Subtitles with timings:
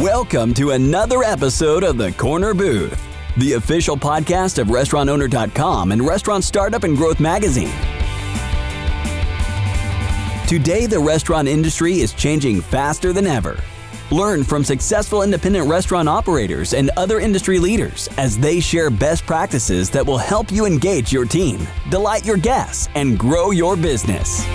[0.00, 3.06] Welcome to another episode of The Corner Booth,
[3.36, 7.74] the official podcast of RestaurantOwner.com and Restaurant Startup and Growth Magazine.
[10.46, 13.60] Today, the restaurant industry is changing faster than ever.
[14.10, 19.90] Learn from successful independent restaurant operators and other industry leaders as they share best practices
[19.90, 24.46] that will help you engage your team, delight your guests, and grow your business.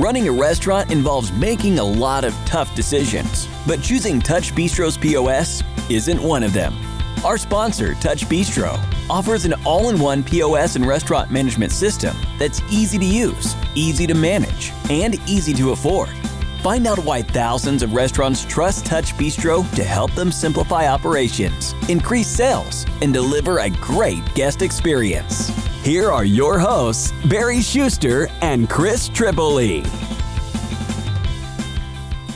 [0.00, 5.62] Running a restaurant involves making a lot of tough decisions, but choosing Touch Bistro's POS
[5.90, 6.74] isn't one of them.
[7.22, 12.62] Our sponsor, Touch Bistro, offers an all in one POS and restaurant management system that's
[12.72, 16.08] easy to use, easy to manage, and easy to afford.
[16.62, 22.26] Find out why thousands of restaurants trust Touch Bistro to help them simplify operations, increase
[22.26, 25.69] sales, and deliver a great guest experience.
[25.82, 29.80] Here are your hosts, Barry Schuster and Chris Tripoli.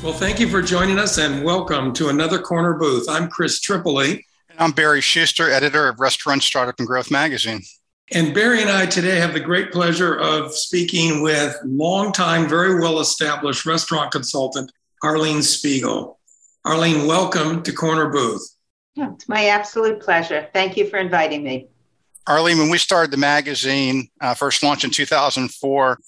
[0.03, 3.07] Well, thank you for joining us and welcome to another corner booth.
[3.07, 4.25] I'm Chris Tripoli.
[4.49, 7.61] And I'm Barry Schuster, editor of Restaurant Startup and Growth Magazine.
[8.13, 12.99] And Barry and I today have the great pleasure of speaking with longtime, very well
[13.01, 16.19] established restaurant consultant, Arlene Spiegel.
[16.65, 18.57] Arlene, welcome to Corner Booth.
[18.97, 20.49] it's my absolute pleasure.
[20.55, 21.69] Thank you for inviting me.
[22.27, 25.99] Arlene, when we started the magazine, uh, first launched in 2004,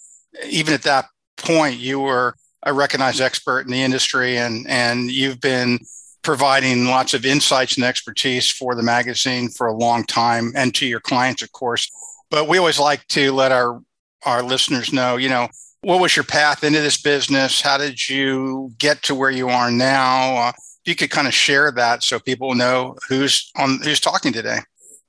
[0.48, 5.40] even at that point, you were a recognized expert in the industry and, and you've
[5.40, 5.78] been
[6.22, 10.86] providing lots of insights and expertise for the magazine for a long time and to
[10.86, 11.90] your clients, of course.
[12.30, 13.80] But we always like to let our,
[14.24, 15.48] our listeners know, you know,
[15.82, 17.60] what was your path into this business?
[17.60, 20.36] How did you get to where you are now?
[20.36, 24.32] Uh, if you could kind of share that so people know who's on who's talking
[24.32, 24.58] today.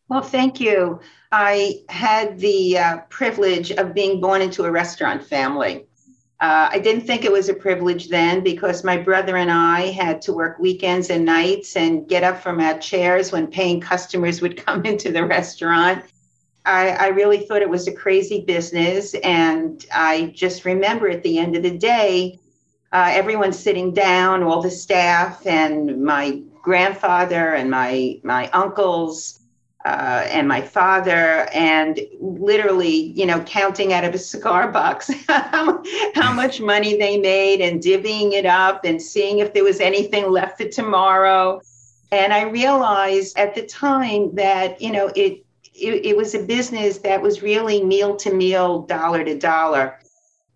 [0.09, 1.01] Well, thank you.
[1.31, 5.85] I had the uh, privilege of being born into a restaurant family.
[6.39, 10.21] Uh, I didn't think it was a privilege then because my brother and I had
[10.23, 14.55] to work weekends and nights and get up from our chairs when paying customers would
[14.65, 16.05] come into the restaurant.
[16.63, 19.13] I, I really thought it was a crazy business.
[19.15, 22.39] And I just remember at the end of the day,
[22.93, 29.36] uh, everyone sitting down, all the staff, and my grandfather and my my uncles
[29.87, 35.81] uh, and my father, and literally, you know, counting out of a cigar box how,
[36.13, 40.29] how much money they made and divvying it up and seeing if there was anything
[40.29, 41.61] left for tomorrow.
[42.11, 46.97] And I realized at the time that, you know, it, it, it was a business
[46.99, 49.97] that was really meal to meal, dollar to dollar.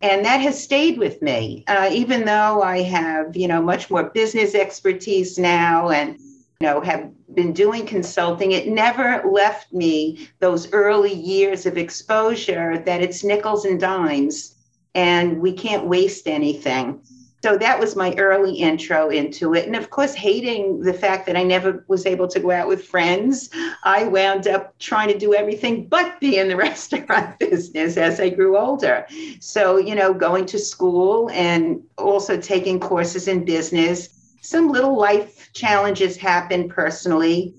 [0.01, 4.09] And that has stayed with me, uh, even though I have, you know, much more
[4.09, 6.19] business expertise now and,
[6.61, 13.01] know, have been doing consulting, it never left me those early years of exposure that
[13.01, 14.55] it's nickels and dimes
[14.93, 17.01] and we can't waste anything.
[17.43, 19.65] So that was my early intro into it.
[19.65, 22.85] And of course, hating the fact that I never was able to go out with
[22.85, 23.49] friends,
[23.83, 28.29] I wound up trying to do everything but be in the restaurant business as I
[28.29, 29.07] grew older.
[29.39, 35.51] So, you know, going to school and also taking courses in business some little life
[35.53, 37.53] challenges happened personally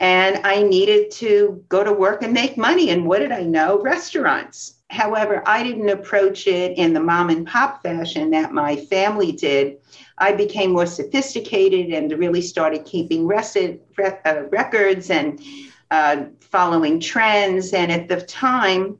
[0.00, 2.90] and I needed to go to work and make money.
[2.90, 3.80] And what did I know?
[3.80, 4.80] Restaurants.
[4.90, 9.76] However, I didn't approach it in the mom and pop fashion that my family did.
[10.18, 15.40] I became more sophisticated and really started keeping uh, records and
[15.90, 17.72] uh, following trends.
[17.72, 18.98] And at the time,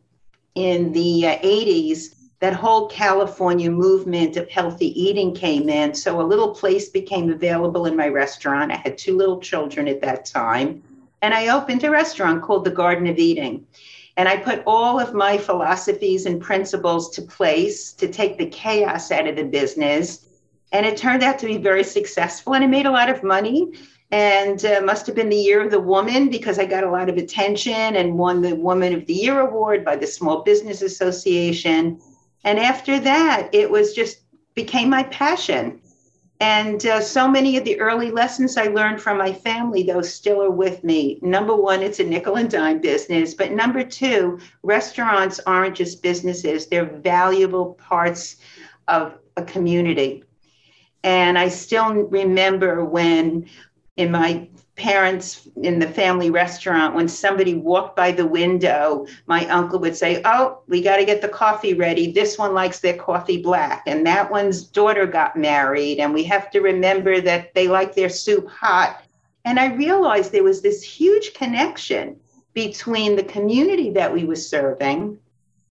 [0.54, 2.11] in the uh, 80s,
[2.42, 5.94] that whole California movement of healthy eating came in.
[5.94, 8.72] So a little place became available in my restaurant.
[8.72, 10.82] I had two little children at that time.
[11.22, 13.64] And I opened a restaurant called the Garden of Eating.
[14.16, 19.12] And I put all of my philosophies and principles to place to take the chaos
[19.12, 20.26] out of the business.
[20.72, 22.56] And it turned out to be very successful.
[22.56, 23.70] And I made a lot of money
[24.10, 27.08] and uh, must have been the year of the woman because I got a lot
[27.08, 32.00] of attention and won the Woman of the Year award by the Small Business Association.
[32.44, 34.22] And after that, it was just
[34.54, 35.80] became my passion.
[36.40, 40.42] And uh, so many of the early lessons I learned from my family, though, still
[40.42, 41.20] are with me.
[41.22, 43.32] Number one, it's a nickel and dime business.
[43.32, 48.36] But number two, restaurants aren't just businesses, they're valuable parts
[48.88, 50.24] of a community.
[51.04, 53.48] And I still remember when
[53.96, 54.48] in my
[54.82, 60.20] parents in the family restaurant, when somebody walked by the window, my uncle would say,
[60.24, 62.10] Oh, we got to get the coffee ready.
[62.10, 63.84] This one likes their coffee black.
[63.86, 66.00] And that one's daughter got married.
[66.00, 69.04] And we have to remember that they like their soup hot.
[69.44, 72.16] And I realized there was this huge connection
[72.52, 75.18] between the community that we were serving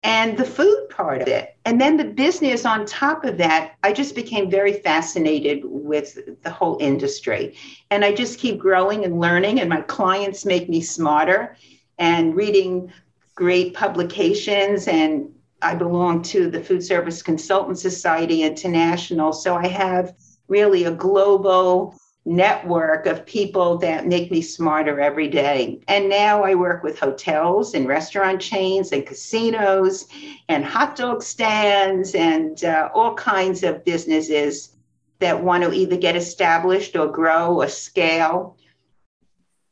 [0.03, 1.55] and the food part of it.
[1.69, 6.49] And then the business on top of that, I just became very fascinated with the
[6.49, 7.55] whole industry.
[7.91, 11.55] And I just keep growing and learning, and my clients make me smarter
[11.99, 12.91] and reading
[13.35, 14.87] great publications.
[14.87, 15.31] And
[15.61, 19.31] I belong to the Food Service Consultant Society International.
[19.31, 20.15] So I have
[20.47, 21.95] really a global
[22.29, 25.79] network of people that make me smarter every day.
[25.87, 30.05] And now I work with hotels and restaurant chains and casinos
[30.47, 34.75] and hot dog stands and uh, all kinds of businesses
[35.17, 38.55] that want to either get established or grow or scale.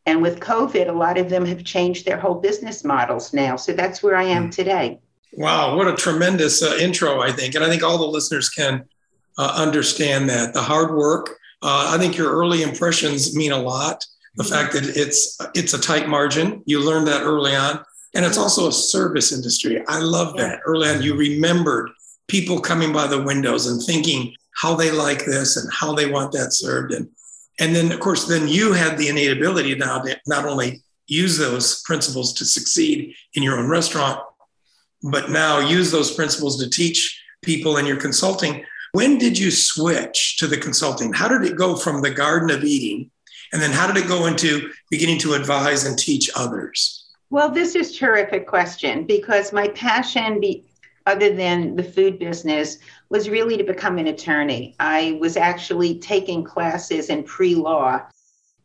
[0.08, 3.56] And with COVID, a lot of them have changed their whole business models now.
[3.56, 4.50] So that's where I am hmm.
[4.50, 5.00] today.
[5.34, 7.54] Wow, what a tremendous uh, intro, I think.
[7.54, 8.86] And I think all the listeners can
[9.38, 14.06] uh, understand that the hard work, uh, I think your early impressions mean a lot.
[14.36, 14.54] The mm-hmm.
[14.54, 17.84] fact that it's it's a tight margin, you learned that early on,
[18.14, 19.84] and it's also a service industry.
[19.88, 20.60] I love that.
[20.66, 21.90] Early on, you remembered
[22.28, 26.32] people coming by the windows and thinking how they like this and how they want
[26.34, 27.10] that served, and
[27.60, 31.38] and then of course then you had the innate ability now to not only use
[31.38, 34.20] those principles to succeed in your own restaurant,
[35.04, 38.64] but now use those principles to teach people in your consulting
[38.94, 41.14] when did you switch to the consulting?
[41.14, 43.12] How did it go from the Garden of Eating?
[43.54, 47.06] And then how did it go into beginning to advise and teach others?
[47.30, 50.66] Well, this is terrific question because my passion, be,
[51.06, 52.78] other than the food business,
[53.10, 54.76] was really to become an attorney.
[54.80, 58.02] I was actually taking classes in pre law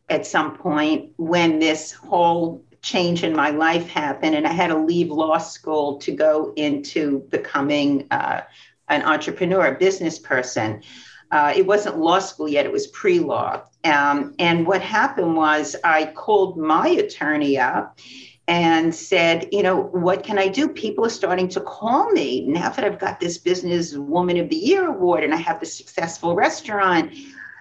[0.09, 4.79] at some point when this whole change in my life happened, and I had to
[4.79, 8.43] leave law school to go into becoming uh,
[8.95, 10.83] an entrepreneur, a business person.
[11.31, 13.63] Uh, it wasn't law school yet, it was pre law.
[13.85, 17.99] Um, and what happened was I called my attorney up
[18.49, 20.69] and said, you know, what can I do?
[20.69, 24.57] People are starting to call me now that I've got this Business Woman of the
[24.57, 27.15] Year award and I have this successful restaurant.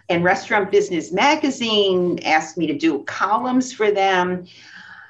[0.10, 4.46] And Restaurant Business Magazine asked me to do columns for them.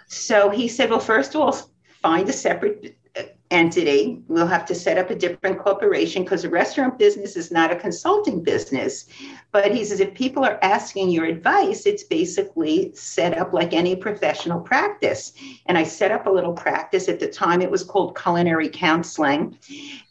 [0.08, 1.58] So he said, well, first of all,
[2.02, 2.98] find a separate
[3.52, 4.22] entity.
[4.28, 7.76] We'll have to set up a different corporation because a restaurant business is not a
[7.76, 9.06] consulting business.
[9.52, 13.96] But he says if people are asking your advice, it's basically set up like any
[13.96, 15.34] professional practice.
[15.68, 17.10] And I set up a little practice.
[17.10, 19.58] At the time, it was called culinary counseling.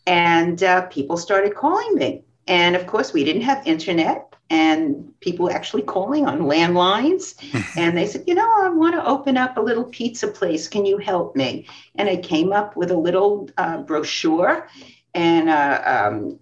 [0.07, 2.23] And uh, people started calling me.
[2.47, 7.35] And of course, we didn't have internet and people actually calling on landlines.
[7.77, 10.69] and they said, You know, I want to open up a little pizza place.
[10.69, 11.67] Can you help me?
[11.95, 14.69] And I came up with a little uh, brochure.
[15.15, 16.39] And uh, um,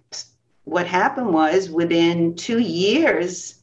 [0.65, 3.58] what happened was within two years,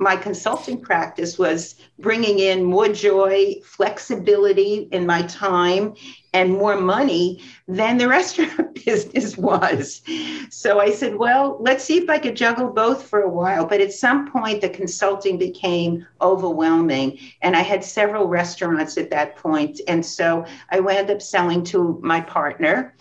[0.00, 5.94] my consulting practice was bringing in more joy, flexibility in my time,
[6.32, 10.02] and more money than the restaurant business was.
[10.50, 13.66] So I said, well, let's see if I could juggle both for a while.
[13.66, 17.18] But at some point, the consulting became overwhelming.
[17.42, 19.80] And I had several restaurants at that point.
[19.88, 22.94] And so I wound up selling to my partner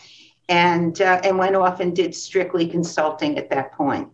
[0.50, 4.10] and, uh, and went off and did strictly consulting at that point.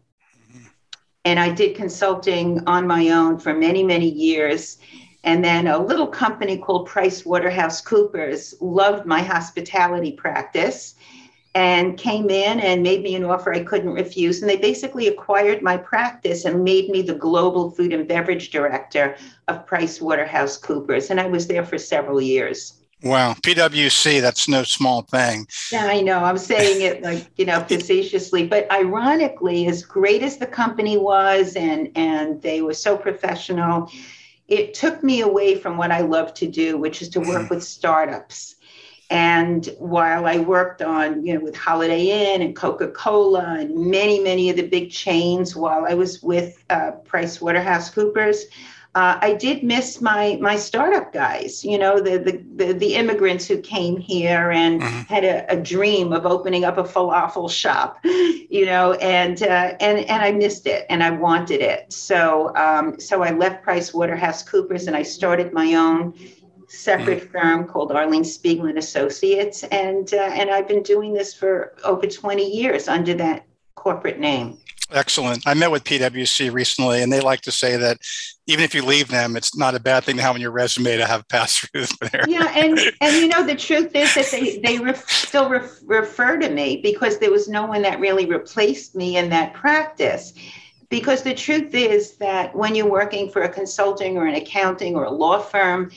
[1.25, 4.77] And I did consulting on my own for many, many years.
[5.23, 10.95] And then a little company called Price Waterhouse Coopers loved my hospitality practice
[11.55, 14.41] and came in and made me an offer I couldn't refuse.
[14.41, 19.15] And they basically acquired my practice and made me the global food and beverage director
[19.47, 21.09] of Price Waterhouse Coopers.
[21.09, 22.82] And I was there for several years.
[23.03, 25.45] Wow, PwC, that's no small thing.
[25.73, 26.19] Yeah, I know.
[26.23, 31.57] I'm saying it like, you know, facetiously, but ironically, as great as the company was
[31.57, 33.91] and and they were so professional,
[34.47, 37.61] it took me away from what I love to do, which is to work with
[37.61, 38.55] startups.
[39.09, 44.49] And while I worked on, you know, with Holiday Inn and Coca-Cola and many, many
[44.49, 48.45] of the big chains while I was with uh, Price Waterhouse Coopers,
[48.95, 53.47] uh, I did miss my my startup guys, you know, the the the, the immigrants
[53.47, 55.01] who came here and mm-hmm.
[55.13, 59.99] had a, a, dream of opening up a falafel shop, you know, and uh, and
[59.99, 61.91] and I missed it and I wanted it.
[61.91, 66.13] So um, so I left Price Waterhouse Coopers and I started my own
[66.67, 67.31] separate mm-hmm.
[67.31, 72.05] firm called Arlene Spiegel and Associates, and uh, and I've been doing this for over
[72.05, 74.59] 20 years under that corporate name.
[74.91, 75.45] Excellent.
[75.47, 77.97] I met with PwC recently, and they like to say that
[78.47, 80.97] even if you leave them, it's not a bad thing to have on your resume
[80.97, 82.25] to have passed through there.
[82.27, 86.37] Yeah, and and you know the truth is that they they ref, still ref, refer
[86.37, 90.33] to me because there was no one that really replaced me in that practice.
[90.89, 95.05] Because the truth is that when you're working for a consulting or an accounting or
[95.05, 95.89] a law firm,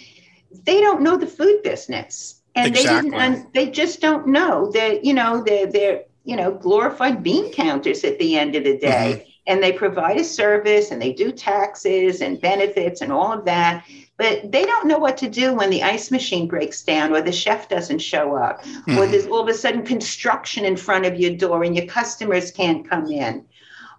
[0.65, 3.11] they don't know the food business and exactly.
[3.11, 3.55] they didn't.
[3.55, 8.19] They just don't know that you know they're they're you know glorified bean counters at
[8.19, 9.15] the end of the day.
[9.15, 9.31] Mm-hmm.
[9.49, 13.85] And they provide a service and they do taxes and benefits and all of that
[14.17, 17.33] but they don't know what to do when the ice machine breaks down or the
[17.33, 18.99] chef doesn't show up mm-hmm.
[18.99, 22.51] or there's all of a sudden construction in front of your door and your customers
[22.51, 23.45] can't come in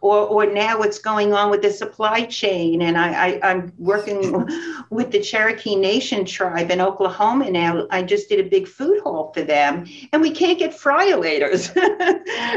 [0.01, 2.81] or, or now what's going on with the supply chain.
[2.81, 4.47] And I, I, am working
[4.89, 7.87] with the Cherokee Nation tribe in Oklahoma now.
[7.89, 11.73] I just did a big food hall for them, and we can't get friolators.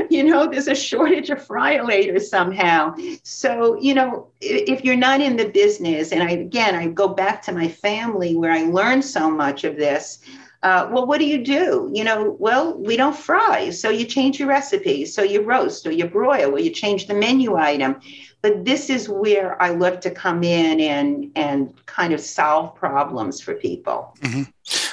[0.10, 2.94] you know, there's a shortage of friolators somehow.
[3.22, 7.42] So, you know, if you're not in the business, and I, again, I go back
[7.42, 10.18] to my family where I learned so much of this.
[10.62, 11.90] Uh, well, what do you do?
[11.92, 13.70] You know, well, we don't fry.
[13.70, 15.06] So you change your recipe.
[15.06, 18.00] So you roast or you broil or you change the menu item.
[18.42, 23.40] But this is where I love to come in and, and kind of solve problems
[23.40, 24.14] for people.
[24.20, 24.42] Mm-hmm.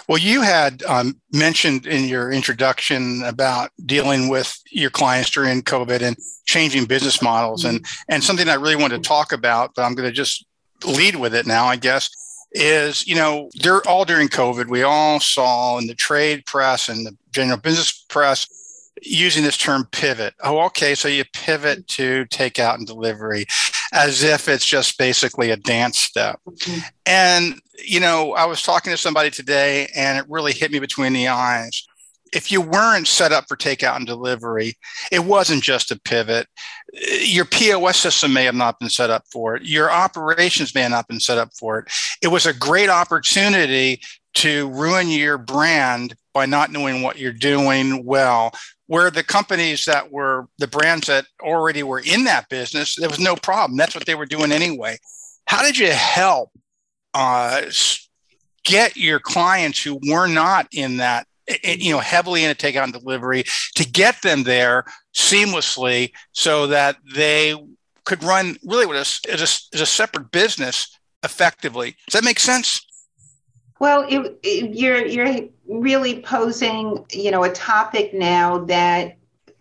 [0.08, 6.02] Well, you had um, mentioned in your introduction about dealing with your clients during COVID
[6.02, 7.78] and changing business models, mm-hmm.
[7.78, 10.46] and and something I really wanted to talk about, but I'm going to just
[10.86, 12.10] lead with it now, I guess
[12.58, 17.06] is, you know, they're all during COVID, we all saw in the trade press and
[17.06, 18.48] the general business press
[19.04, 20.34] using this term pivot.
[20.44, 20.96] Oh, okay.
[20.96, 23.46] So you pivot to takeout and delivery
[23.94, 26.40] as if it's just basically a dance step.
[26.48, 26.80] Mm-hmm.
[27.06, 31.14] And, you know, I was talking to somebody today and it really hit me between
[31.14, 31.88] the eyes
[32.34, 34.76] if you weren't set up for takeout and delivery,
[35.12, 36.48] it wasn't just a pivot.
[37.22, 39.64] Your POS system may have not been set up for it.
[39.64, 41.92] Your operations may have not been set up for it.
[42.22, 44.02] It was a great opportunity
[44.36, 48.52] to ruin your brand by not knowing what you're doing well.
[48.86, 53.20] Where the companies that were the brands that already were in that business, there was
[53.20, 53.78] no problem.
[53.78, 54.98] That's what they were doing anyway.
[55.46, 56.52] How did you help
[57.14, 57.64] uh,
[58.64, 61.27] get your clients who were not in that
[61.64, 63.44] you know heavily in a takeout and delivery
[63.76, 64.84] to get them there
[65.16, 67.56] seamlessly so that they
[68.06, 71.96] could run really with us as a, a separate business effectively.
[72.08, 72.82] Does that make sense?
[73.80, 79.18] Well it, it, you're you're really posing you know a topic now that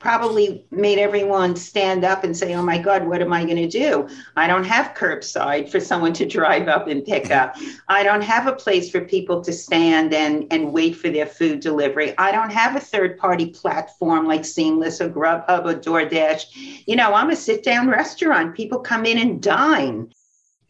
[0.07, 3.67] probably made everyone stand up and say, oh my God, what am I going to
[3.67, 4.09] do?
[4.37, 7.57] I don't have curbside for someone to drive up and pick up.
[7.89, 11.59] I don't have a place for people to stand and, and wait for their food
[11.59, 12.17] delivery.
[12.19, 16.85] I don't have a third party platform like Seamless or Grubhub or DoorDash.
[16.87, 18.55] You know, I'm a sit down restaurant.
[18.55, 20.13] People come in and dine.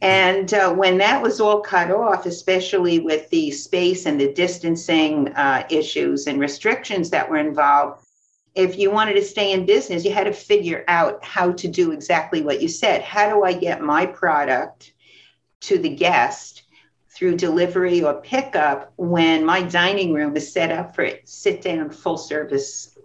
[0.01, 5.27] And uh, when that was all cut off, especially with the space and the distancing
[5.35, 8.06] uh, issues and restrictions that were involved,
[8.57, 11.91] if you wanted to stay in business, you had to figure out how to do
[11.91, 13.03] exactly what you said.
[13.03, 14.93] How do I get my product
[15.61, 16.63] to the guest
[17.09, 22.17] through delivery or pickup when my dining room is set up for sit down, full
[22.17, 22.97] service,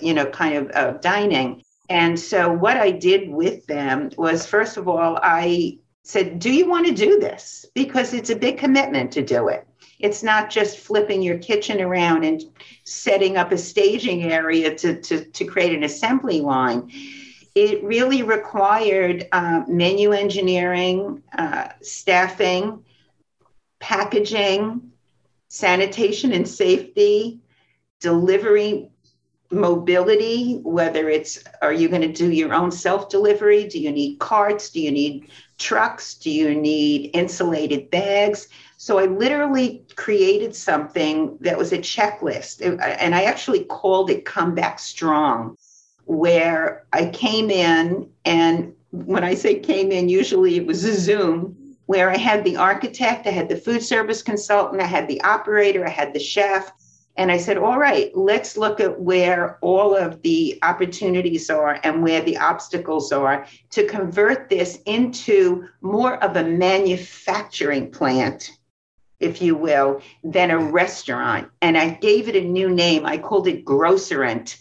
[0.00, 1.62] you know, kind of uh, dining?
[1.88, 6.68] And so, what I did with them was, first of all, I said, Do you
[6.68, 7.64] want to do this?
[7.74, 9.68] Because it's a big commitment to do it.
[10.04, 12.42] It's not just flipping your kitchen around and
[12.84, 16.92] setting up a staging area to, to, to create an assembly line.
[17.54, 22.84] It really required uh, menu engineering, uh, staffing,
[23.80, 24.92] packaging,
[25.48, 27.40] sanitation and safety,
[28.00, 28.90] delivery
[29.50, 33.68] mobility, whether it's are you going to do your own self delivery?
[33.68, 34.68] Do you need carts?
[34.68, 36.14] Do you need trucks?
[36.16, 38.48] Do you need insulated bags?
[38.84, 42.60] So I literally created something that was a checklist.
[42.60, 45.56] And I actually called it Come Back Strong,
[46.04, 48.10] where I came in.
[48.26, 52.58] And when I say came in, usually it was a Zoom where I had the
[52.58, 56.70] architect, I had the food service consultant, I had the operator, I had the chef.
[57.16, 62.02] And I said, all right, let's look at where all of the opportunities are and
[62.02, 68.50] where the obstacles are to convert this into more of a manufacturing plant
[69.20, 71.50] if you will, than a restaurant.
[71.62, 73.06] And I gave it a new name.
[73.06, 74.58] I called it Grocerant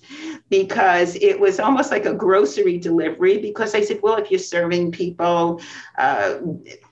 [0.49, 3.39] because it was almost like a grocery delivery.
[3.39, 5.61] Because I said, well, if you're serving people
[5.97, 6.39] uh,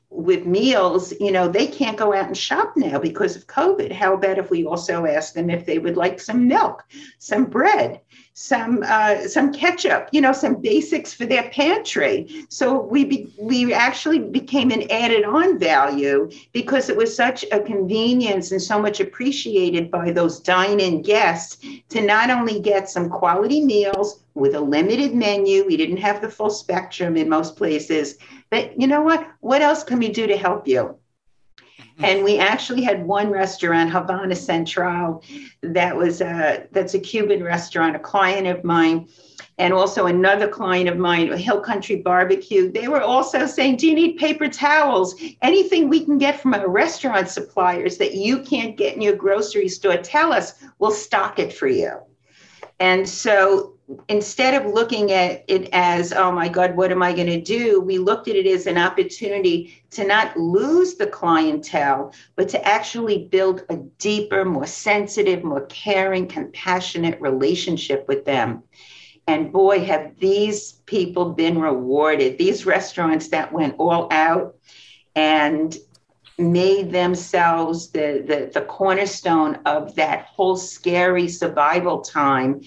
[0.10, 3.91] with meals, you know, they can't go out and shop now because of COVID.
[3.91, 6.84] How about if we also ask them if they would like some milk,
[7.20, 8.01] some bread?
[8.41, 12.45] Some uh, some ketchup, you know, some basics for their pantry.
[12.50, 17.60] So we be, we actually became an added on value because it was such a
[17.60, 23.63] convenience and so much appreciated by those dine-in guests to not only get some quality
[23.63, 25.65] meals with a limited menu.
[25.65, 28.17] We didn't have the full spectrum in most places,
[28.50, 29.27] but you know what?
[29.41, 30.98] What else can we do to help you?
[32.03, 35.24] And we actually had one restaurant, Havana Central,
[35.62, 39.08] that was a, that's a Cuban restaurant, a client of mine
[39.62, 43.93] and also another client of mine, Hill Country Barbecue, they were also saying, Do you
[43.93, 45.15] need paper towels?
[45.43, 49.70] Anything we can get from our restaurant suppliers that you can't get in your grocery
[49.70, 52.00] store, tell us, we'll stock it for you.
[52.79, 53.75] And so
[54.10, 57.79] instead of looking at it as, oh my God, what am I going to do?
[57.81, 63.27] We looked at it as an opportunity to not lose the clientele, but to actually
[63.27, 68.63] build a deeper, more sensitive, more caring, compassionate relationship with them.
[69.27, 72.38] And boy, have these people been rewarded.
[72.38, 74.55] These restaurants that went all out
[75.15, 75.75] and
[76.38, 82.62] made themselves the, the, the cornerstone of that whole scary survival time,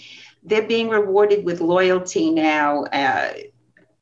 [0.44, 3.32] they're being rewarded with loyalty now uh,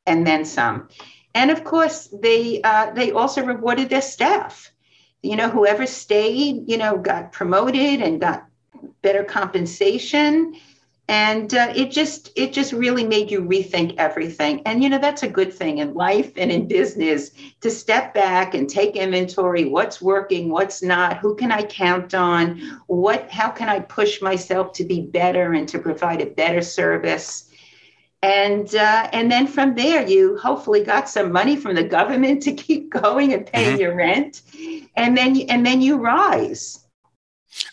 [0.07, 0.89] and then some.
[1.35, 4.71] And of course, they uh, they also rewarded their staff.
[5.23, 8.47] You know, whoever stayed, you know, got promoted and got
[9.03, 10.55] better compensation
[11.13, 14.63] and uh, it just it just really made you rethink everything.
[14.65, 18.55] And you know that's a good thing in life and in business to step back
[18.55, 23.69] and take inventory what's working what's not who can i count on what how can
[23.69, 27.51] i push myself to be better and to provide a better service?
[28.23, 32.55] And uh, and then from there you hopefully got some money from the government to
[32.55, 33.83] keep going and paying mm-hmm.
[33.83, 34.41] your rent.
[34.97, 36.79] And then and then you rise.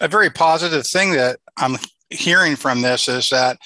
[0.01, 1.77] A very positive thing that i'm
[2.09, 3.57] hearing from this is that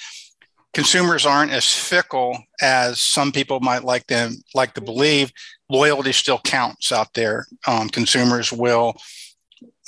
[0.72, 5.32] consumers aren't as fickle as some people might like them like to believe.
[5.70, 7.46] Loyalty still counts out there.
[7.66, 8.96] Um, consumers will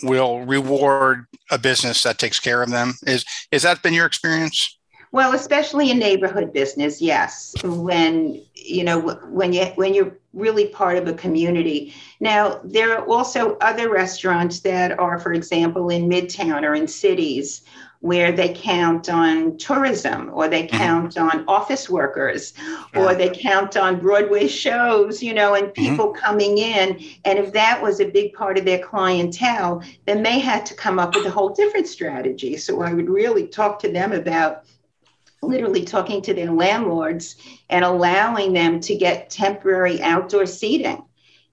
[0.02, 2.94] will reward a business that takes care of them.
[3.06, 4.78] Is is that been your experience?
[5.12, 7.54] Well, especially in neighborhood business, yes.
[7.62, 11.94] When you know when you when you're really part of a community.
[12.20, 17.62] Now, there are also other restaurants that are, for example, in Midtown or in cities
[18.00, 20.76] where they count on tourism or they mm-hmm.
[20.76, 21.38] count mm-hmm.
[21.38, 22.52] on office workers
[22.94, 25.82] or they count on Broadway shows, you know, and mm-hmm.
[25.82, 26.24] people mm-hmm.
[26.24, 27.00] coming in.
[27.24, 30.98] And if that was a big part of their clientele, then they had to come
[30.98, 32.56] up with a whole different strategy.
[32.56, 34.64] So I would really talk to them about
[35.42, 37.36] literally talking to their landlords
[37.70, 41.05] and allowing them to get temporary outdoor seating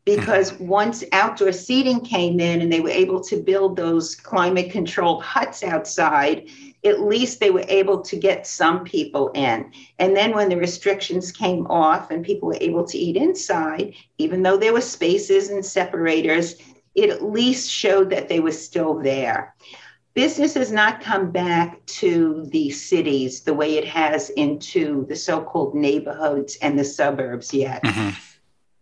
[0.06, 0.68] because mm-hmm.
[0.68, 5.63] once outdoor seating came in and they were able to build those climate controlled huts
[5.63, 6.50] outside,
[6.84, 9.72] at least they were able to get some people in.
[10.00, 14.44] And then when the restrictions came off and people were able to eat inside, even
[14.44, 16.56] though there were spaces and separators,
[16.96, 19.56] it at least showed that they were still there.
[20.13, 25.42] Business has not come back to the cities the way it has into the so
[25.42, 27.82] called neighborhoods and the suburbs yet.
[27.84, 28.10] Mm-hmm.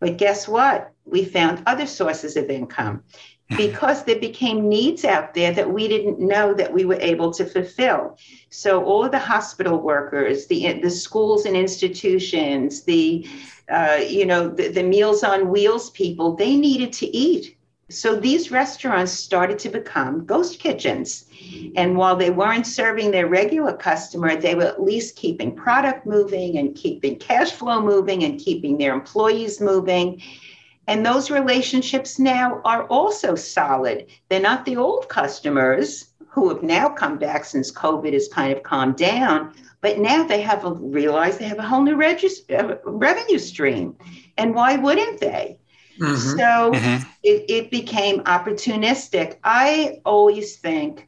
[0.01, 0.90] But guess what?
[1.05, 3.03] We found other sources of income
[3.57, 7.45] because there became needs out there that we didn't know that we were able to
[7.45, 8.17] fulfill.
[8.49, 13.27] So all of the hospital workers, the the schools and institutions, the
[13.69, 17.57] uh, you know the, the Meals on Wheels people, they needed to eat.
[17.91, 21.25] So these restaurants started to become ghost kitchens.
[21.75, 26.57] And while they weren't serving their regular customer, they were at least keeping product moving
[26.57, 30.21] and keeping cash flow moving and keeping their employees moving.
[30.87, 34.07] And those relationships now are also solid.
[34.29, 38.63] They're not the old customers who have now come back since COVID has kind of
[38.63, 42.89] calmed down, but now they have a, realized they have a whole new register, uh,
[42.89, 43.95] revenue stream.
[44.37, 45.59] And why wouldn't they?
[45.99, 46.37] Mm-hmm.
[46.37, 47.09] So mm-hmm.
[47.23, 49.37] It, it became opportunistic.
[49.43, 51.07] I always think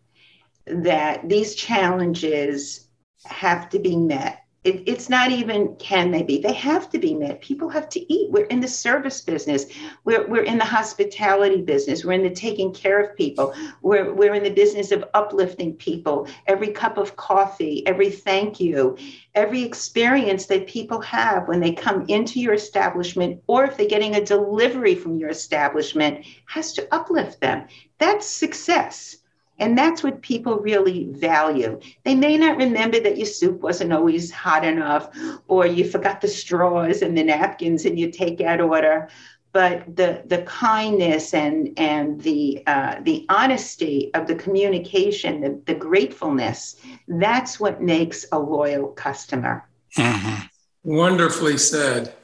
[0.67, 2.87] that these challenges
[3.25, 4.42] have to be met.
[4.63, 7.41] It, it's not even can they be, they have to be met.
[7.41, 8.31] People have to eat.
[8.31, 9.65] We're in the service business,
[10.05, 14.33] we're, we're in the hospitality business, we're in the taking care of people, we're, we're
[14.33, 16.27] in the business of uplifting people.
[16.47, 18.97] Every cup of coffee, every thank you,
[19.35, 24.15] every experience that people have when they come into your establishment, or if they're getting
[24.15, 27.67] a delivery from your establishment, has to uplift them.
[27.97, 29.17] That's success.
[29.59, 31.79] And that's what people really value.
[32.03, 35.09] They may not remember that your soup wasn't always hot enough,
[35.47, 39.09] or you forgot the straws and the napkins in your takeout order,
[39.53, 45.75] but the the kindness and and the uh, the honesty of the communication, the, the
[45.75, 46.75] gratefulness,
[47.07, 49.67] that's what makes a loyal customer.
[49.97, 50.45] Mm-hmm.
[50.83, 52.15] Wonderfully said.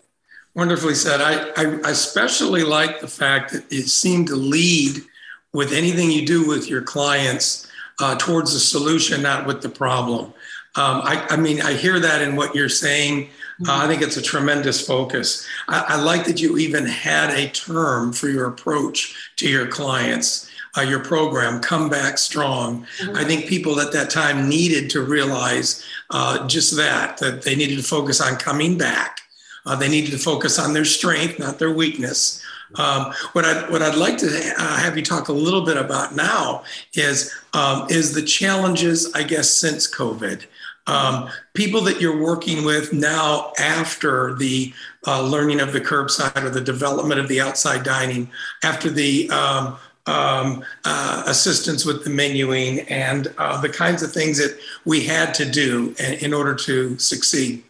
[0.55, 1.21] Wonderfully said.
[1.21, 5.03] I, I especially like the fact that it seemed to lead
[5.53, 7.67] with anything you do with your clients
[7.99, 10.33] uh, towards the solution, not with the problem.
[10.75, 13.29] Um, I, I, mean, I hear that in what you're saying.
[13.67, 15.45] Uh, I think it's a tremendous focus.
[15.67, 20.49] I, I, like that you even had a term for your approach to your clients,
[20.77, 22.85] uh, your program, Come Back Strong.
[22.99, 23.17] Mm-hmm.
[23.17, 27.77] I think people at that time needed to realize uh, just that, that they needed
[27.77, 29.19] to focus on coming back.
[29.65, 32.41] Uh, they needed to focus on their strength, not their weakness.
[32.75, 36.15] Um, what I what I'd like to uh, have you talk a little bit about
[36.15, 40.45] now is um, is the challenges, I guess, since COVID.
[40.87, 44.73] Um, people that you're working with now after the
[45.05, 48.29] uh, learning of the curbside or the development of the outside dining,
[48.63, 49.77] after the um,
[50.07, 55.33] um, uh, assistance with the menuing and uh, the kinds of things that we had
[55.35, 57.63] to do in, in order to succeed.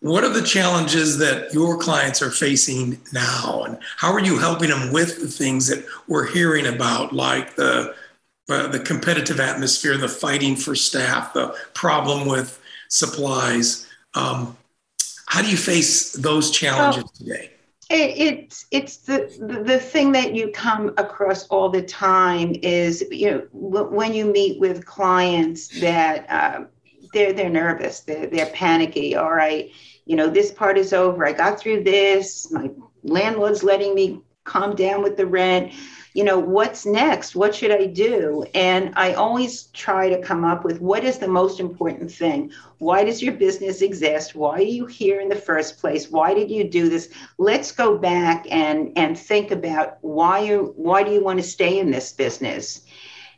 [0.00, 4.70] What are the challenges that your clients are facing now, and how are you helping
[4.70, 7.94] them with the things that we're hearing about, like the
[8.48, 13.86] uh, the competitive atmosphere, the fighting for staff, the problem with supplies?
[14.14, 14.56] Um,
[15.26, 17.50] how do you face those challenges well, today?
[17.90, 23.30] It, it's it's the, the thing that you come across all the time is you
[23.30, 26.64] know when you meet with clients that uh,
[27.12, 29.14] they're they're nervous, they're they're panicky.
[29.14, 29.70] All right
[30.10, 31.24] you know, this part is over.
[31.24, 32.50] I got through this.
[32.50, 32.68] My
[33.04, 35.72] landlord's letting me calm down with the rent.
[36.14, 37.36] You know, what's next?
[37.36, 38.44] What should I do?
[38.52, 42.50] And I always try to come up with what is the most important thing?
[42.78, 44.34] Why does your business exist?
[44.34, 46.10] Why are you here in the first place?
[46.10, 47.10] Why did you do this?
[47.38, 51.78] Let's go back and and think about why you why do you want to stay
[51.78, 52.80] in this business?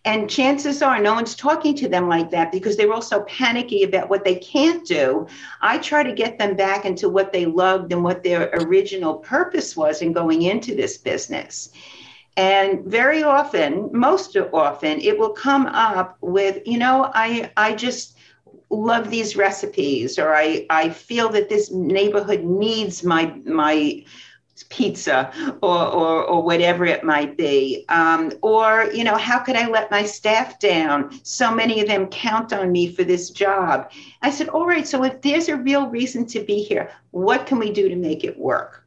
[0.05, 4.11] And chances are no one's talking to them like that because they're also panicky about
[4.11, 5.29] what they can't do.
[5.61, 9.77] I try to get them back into what they loved and what their original purpose
[9.77, 11.71] was in going into this business.
[12.37, 18.17] And very often, most often, it will come up with, you know, I I just
[18.71, 24.05] love these recipes or I, I feel that this neighborhood needs my my
[24.69, 27.85] pizza or, or, or whatever it might be.
[27.89, 31.21] Um, or, you know, how could I let my staff down?
[31.25, 33.91] So many of them count on me for this job.
[34.21, 37.59] I said, all right, so if there's a real reason to be here, what can
[37.59, 38.85] we do to make it work?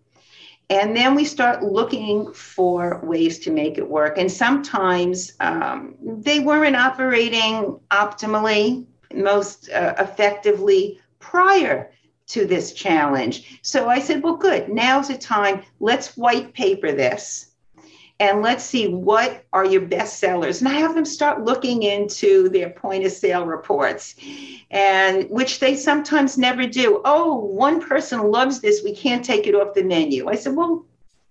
[0.70, 4.18] And then we start looking for ways to make it work.
[4.18, 11.92] And sometimes um, they weren't operating optimally, most uh, effectively prior
[12.28, 13.60] to this challenge.
[13.62, 14.70] So I said, well, good.
[14.70, 15.64] Now's the time.
[15.80, 17.52] Let's white paper this
[18.20, 20.62] and let's see what are your best sellers.
[20.62, 24.16] And I have them start looking into their point of sale reports,
[24.72, 27.02] and which they sometimes never do.
[27.04, 28.84] Oh, one person loves this.
[28.84, 30.30] We can't take it off the menu.
[30.30, 30.86] I said, well,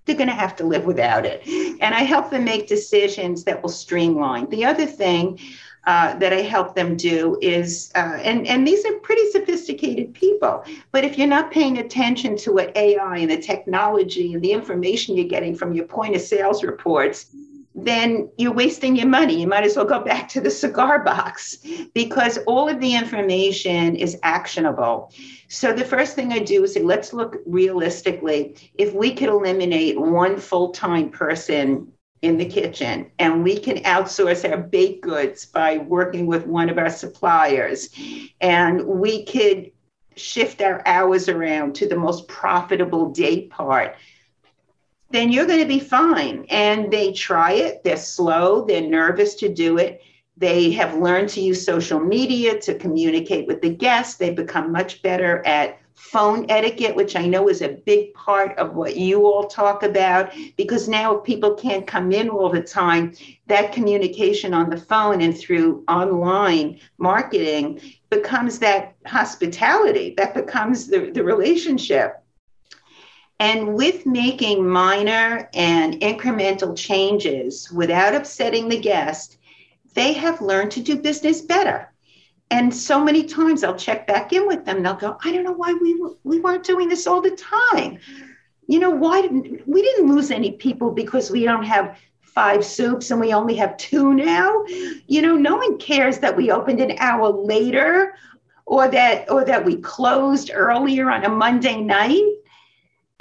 [0.04, 1.46] they're going to have to live without it.
[1.80, 4.50] And I help them make decisions that will streamline.
[4.50, 5.40] The other thing
[5.86, 10.64] uh, that I help them do is, uh, and, and these are pretty sophisticated people,
[10.92, 15.16] but if you're not paying attention to what AI and the technology and the information
[15.16, 17.26] you're getting from your point of sales reports,
[17.74, 19.40] then you're wasting your money.
[19.40, 21.58] You might as well go back to the cigar box
[21.92, 25.12] because all of the information is actionable.
[25.48, 28.56] So the first thing I do is say, let's look realistically.
[28.76, 31.92] If we could eliminate one full time person
[32.24, 33.10] in the kitchen.
[33.18, 37.90] And we can outsource our baked goods by working with one of our suppliers.
[38.40, 39.70] And we could
[40.16, 43.96] shift our hours around to the most profitable day part.
[45.10, 46.46] Then you're going to be fine.
[46.48, 47.84] And they try it.
[47.84, 48.64] They're slow.
[48.64, 50.02] They're nervous to do it.
[50.36, 54.16] They have learned to use social media to communicate with the guests.
[54.16, 55.78] They become much better at
[56.14, 60.32] phone etiquette, which I know is a big part of what you all talk about,
[60.56, 63.14] because now people can't come in all the time,
[63.48, 71.10] that communication on the phone and through online marketing becomes that hospitality, that becomes the,
[71.10, 72.22] the relationship.
[73.40, 79.38] And with making minor and incremental changes without upsetting the guest,
[79.94, 81.90] they have learned to do business better
[82.50, 84.82] and so many times I'll check back in with them.
[84.82, 87.98] They'll go, I don't know why we we weren't doing this all the time.
[88.66, 93.10] You know, why didn't we didn't lose any people because we don't have five soups
[93.10, 94.64] and we only have two now?
[95.06, 98.14] You know, no one cares that we opened an hour later
[98.66, 102.24] or that or that we closed earlier on a Monday night.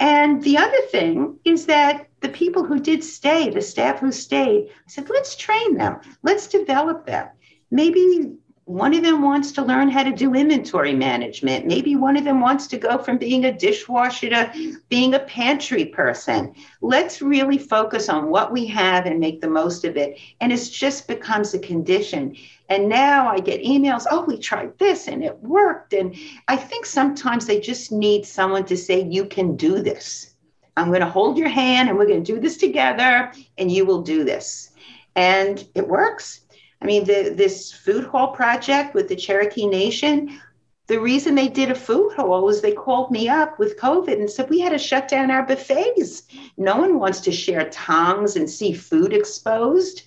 [0.00, 4.68] And the other thing is that the people who did stay, the staff who stayed,
[4.68, 7.28] I said, let's train them, let's develop them.
[7.70, 8.34] Maybe
[8.66, 11.66] one of them wants to learn how to do inventory management.
[11.66, 15.84] Maybe one of them wants to go from being a dishwasher to being a pantry
[15.84, 16.54] person.
[16.80, 20.18] Let's really focus on what we have and make the most of it.
[20.40, 22.36] And it just becomes a condition.
[22.70, 25.92] And now I get emails, oh, we tried this and it worked.
[25.92, 26.16] And
[26.48, 30.34] I think sometimes they just need someone to say, you can do this.
[30.78, 33.84] I'm going to hold your hand and we're going to do this together and you
[33.84, 34.70] will do this.
[35.16, 36.40] And it works
[36.84, 40.38] I mean, the, this food hall project with the Cherokee Nation,
[40.86, 44.28] the reason they did a food hall was they called me up with COVID and
[44.28, 46.24] said, We had to shut down our buffets.
[46.58, 50.02] No one wants to share tongs and see food exposed.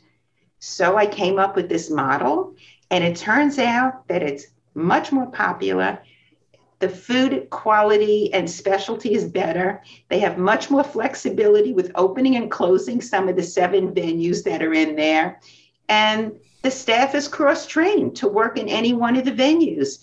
[0.59, 2.53] So I came up with this model,
[2.91, 5.97] and it turns out that it's much more popular.
[6.77, 9.81] The food quality and specialty is better.
[10.09, 14.61] They have much more flexibility with opening and closing some of the seven venues that
[14.61, 15.39] are in there.
[15.89, 19.99] And the staff is cross trained to work in any one of the venues.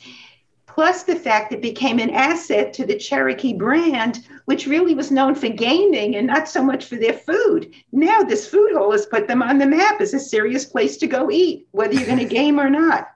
[0.66, 5.34] Plus, the fact it became an asset to the Cherokee brand, which really was known
[5.34, 7.70] for gaming and not so much for their food.
[7.92, 11.06] Now, this food hall has put them on the map as a serious place to
[11.06, 13.10] go eat, whether you're going to game or not.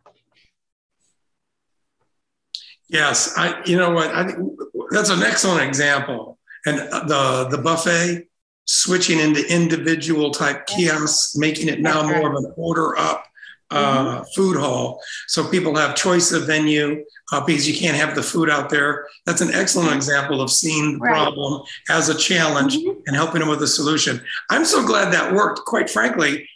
[2.91, 3.63] Yes, I.
[3.65, 4.15] You know what?
[4.15, 6.39] I think that's an excellent example.
[6.67, 8.29] And uh, the the buffet
[8.67, 13.25] switching into individual type kiosks, making it now more of an order up
[13.70, 14.24] uh, mm-hmm.
[14.35, 15.00] food hall.
[15.26, 19.07] So people have choice of venue uh, because you can't have the food out there.
[19.26, 21.12] That's an excellent example of seeing the right.
[21.12, 23.00] problem as a challenge mm-hmm.
[23.07, 24.20] and helping them with a solution.
[24.50, 25.61] I'm so glad that worked.
[25.61, 26.48] Quite frankly,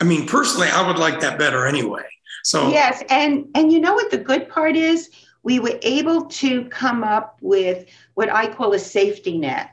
[0.00, 2.04] I mean, personally, I would like that better anyway.
[2.42, 5.10] So yes, and and you know what the good part is,
[5.42, 9.70] we were able to come up with what I call a safety net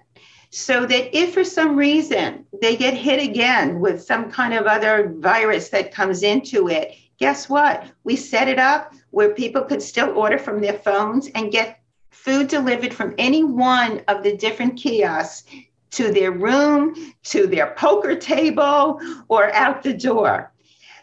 [0.57, 5.13] so that if for some reason they get hit again with some kind of other
[5.17, 7.85] virus that comes into it, guess what?
[8.03, 12.47] We set it up where people could still order from their phones and get food
[12.47, 15.43] delivered from any one of the different kiosks
[15.91, 20.51] to their room, to their poker table, or out the door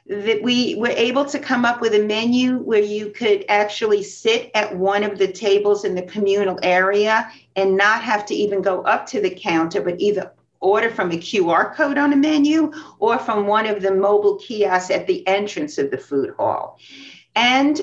[0.06, 4.50] that we were able to come up with a menu where you could actually sit
[4.54, 8.82] at one of the tables in the communal area and not have to even go
[8.82, 13.18] up to the counter, but either order from a QR code on a menu or
[13.18, 16.78] from one of the mobile kiosks at the entrance of the food hall.
[17.34, 17.80] And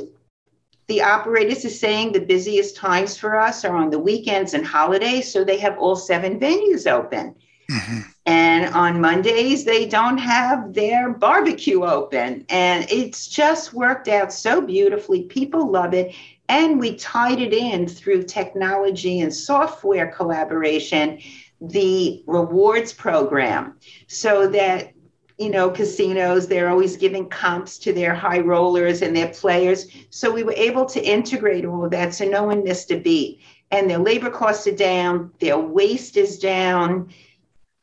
[0.88, 5.32] the operators are saying the busiest times for us are on the weekends and holidays,
[5.32, 7.36] so they have all seven venues open.
[7.72, 8.11] Mm-hmm.
[8.26, 12.46] And on Mondays, they don't have their barbecue open.
[12.50, 15.24] And it's just worked out so beautifully.
[15.24, 16.14] People love it.
[16.48, 21.20] And we tied it in through technology and software collaboration,
[21.62, 24.94] the rewards program, so that
[25.42, 29.88] you know, casinos, they're always giving comps to their high rollers and their players.
[30.12, 33.42] So we were able to integrate all of that so no one missed a beat.
[33.72, 37.12] And their labor costs are down, their waste is down,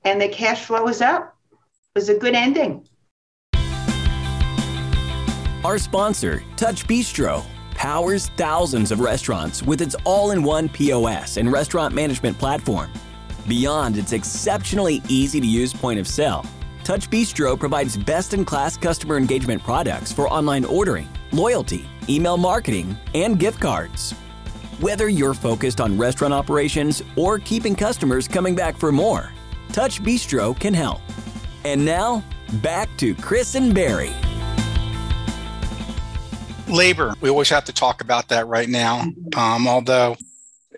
[0.04, 1.36] and the cash flow is up.
[1.52, 1.58] It
[1.94, 2.86] was a good ending.
[5.64, 11.52] Our sponsor, Touch Bistro, powers thousands of restaurants with its all in one POS and
[11.52, 12.90] restaurant management platform.
[13.46, 16.44] Beyond its exceptionally easy to use point of sale,
[16.84, 22.96] Touch Bistro provides best in class customer engagement products for online ordering, loyalty, email marketing,
[23.14, 24.12] and gift cards.
[24.80, 29.32] Whether you're focused on restaurant operations or keeping customers coming back for more,
[29.72, 31.00] Touch Bistro can help.
[31.64, 32.24] And now,
[32.62, 34.12] back to Chris and Barry.
[36.68, 39.04] Labor, we always have to talk about that right now.
[39.36, 40.16] Um, although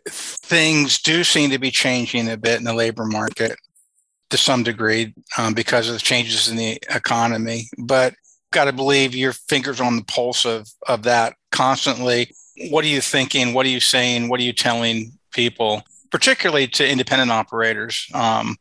[0.09, 3.57] things do seem to be changing a bit in the labor market
[4.31, 7.69] to some degree um, because of the changes in the economy.
[7.79, 8.15] But
[8.53, 12.33] got to believe your fingers on the pulse of, of that constantly.
[12.71, 13.55] What are you thinking?
[13.55, 14.29] What are you saying?
[14.29, 18.09] What are you telling people, particularly to independent operators?
[18.15, 18.57] Um,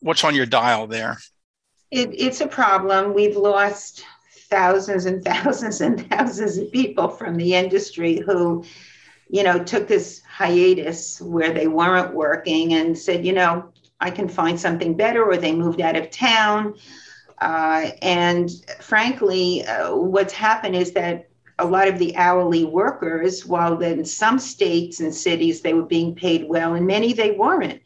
[0.00, 1.18] what's on your dial there?
[1.90, 3.14] It, it's a problem.
[3.14, 4.04] We've lost
[4.50, 8.64] thousands and thousands and thousands of people from the industry who,
[9.28, 14.28] you know, took this hiatus where they weren't working and said, you know, I can
[14.28, 16.74] find something better, or they moved out of town.
[17.40, 23.80] Uh, and frankly, uh, what's happened is that a lot of the hourly workers, while
[23.82, 27.80] in some states and cities they were being paid well, in many they weren't.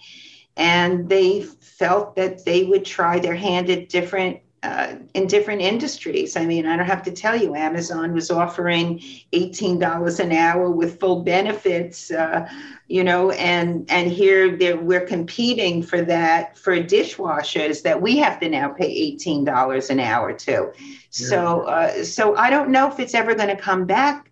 [0.56, 1.46] And they
[1.78, 6.36] felt that they would try their hand at different uh, in different industries.
[6.36, 9.00] I mean, I don't have to tell you, Amazon was offering
[9.32, 12.48] $18 an hour with full benefits, uh,
[12.86, 18.48] you know, and and here we're competing for that for dishwashers that we have to
[18.48, 20.52] now pay $18 an hour to.
[20.52, 20.96] Yeah.
[21.10, 24.30] So, uh, so I don't know if it's ever going to come back,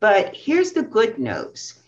[0.00, 1.79] but here's the good news.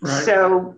[0.01, 0.23] Right.
[0.25, 0.75] So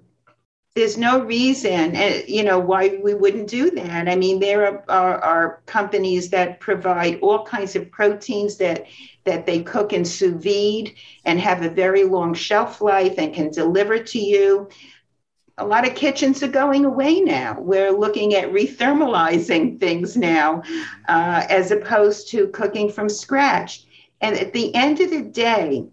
[0.75, 4.09] there's no reason, eh, you know, why we wouldn't do that.
[4.09, 8.87] I mean, there are, are, are, companies that provide all kinds of proteins that
[9.25, 10.93] that they cook in sous vide
[11.25, 14.69] and have a very long shelf life and can deliver to you.
[15.57, 17.59] A lot of kitchens are going away now.
[17.59, 20.63] We're looking at rethermalizing things now,
[21.07, 23.85] uh, as opposed to cooking from scratch.
[24.19, 25.85] And at the end of the day,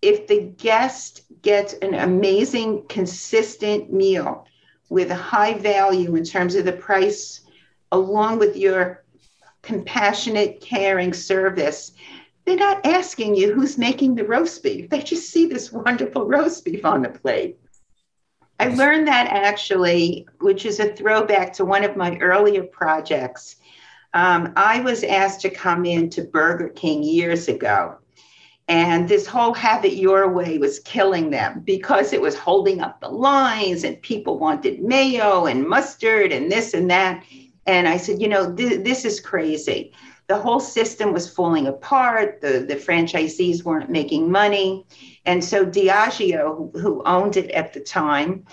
[0.00, 4.46] if the guest gets an amazing, consistent meal
[4.88, 7.42] with a high value in terms of the price,
[7.92, 9.04] along with your
[9.62, 11.92] compassionate, caring service,
[12.46, 14.88] they're not asking you who's making the roast beef.
[14.88, 17.58] They just see this wonderful roast beef on the plate.
[18.58, 23.56] I learned that actually, which is a throwback to one of my earlier projects
[24.16, 27.98] um, I was asked to come into Burger King years ago.
[28.66, 32.98] And this whole have it your way was killing them because it was holding up
[32.98, 37.24] the lines and people wanted mayo and mustard and this and that.
[37.66, 39.92] And I said, you know, th- this is crazy.
[40.28, 42.40] The whole system was falling apart.
[42.40, 44.86] The, the franchisees weren't making money.
[45.24, 48.44] And so Diageo, who, who owned it at the time,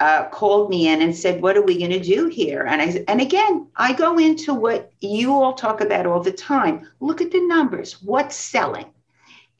[0.00, 3.04] uh, called me in and said, "What are we going to do here?" And I
[3.06, 6.88] and again, I go into what you all talk about all the time.
[7.00, 8.02] Look at the numbers.
[8.02, 8.86] What's selling?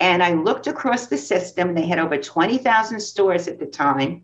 [0.01, 1.75] And I looked across the system.
[1.75, 4.23] They had over twenty thousand stores at the time,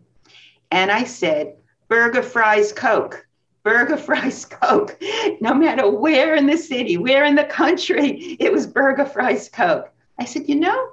[0.71, 1.53] and I said,
[1.87, 3.26] "Burger, fries, Coke."
[3.67, 4.97] Burger, fries, Coke.
[5.41, 9.91] No matter where in the city, where in the country, it was burger, fries, Coke.
[10.17, 10.91] I said, you know,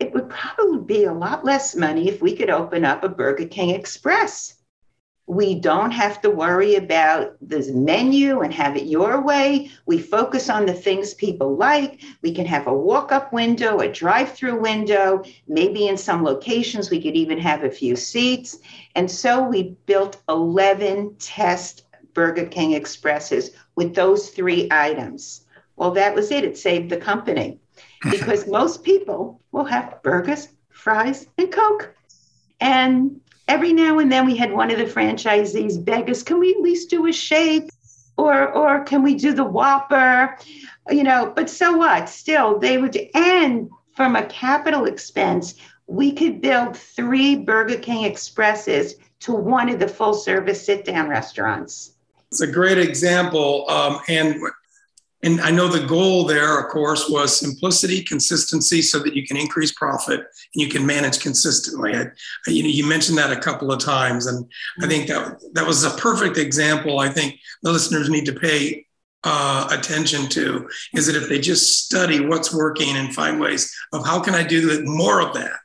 [0.00, 3.46] it would probably be a lot less money if we could open up a Burger
[3.46, 4.56] King Express.
[5.28, 9.70] We don't have to worry about this menu and have it your way.
[9.86, 12.00] We focus on the things people like.
[12.20, 15.22] We can have a walk up window, a drive through window.
[15.46, 18.58] Maybe in some locations, we could even have a few seats.
[18.96, 21.81] And so we built 11 test
[22.14, 25.46] Burger King Expresses with those three items.
[25.76, 26.44] Well, that was it.
[26.44, 27.58] It saved the company
[28.10, 31.94] because most people will have burgers, fries, and Coke.
[32.60, 36.54] And every now and then we had one of the franchisees beg us, can we
[36.54, 37.70] at least do a shake?
[38.16, 40.36] Or, or can we do the Whopper?
[40.90, 42.08] You know, but so what?
[42.08, 45.54] Still, they would, and from a capital expense,
[45.86, 51.08] we could build three Burger King Expresses to one of the full service sit down
[51.08, 51.92] restaurants.
[52.32, 53.68] It's a great example.
[53.68, 54.40] Um, and
[55.22, 59.36] and I know the goal there, of course, was simplicity, consistency, so that you can
[59.36, 61.94] increase profit and you can manage consistently.
[61.94, 62.06] I,
[62.46, 65.84] you know, you mentioned that a couple of times, and I think that that was
[65.84, 67.00] a perfect example.
[67.00, 68.86] I think the listeners need to pay
[69.24, 74.06] uh, attention to is that if they just study what's working and find ways of
[74.06, 75.58] how can I do more of that,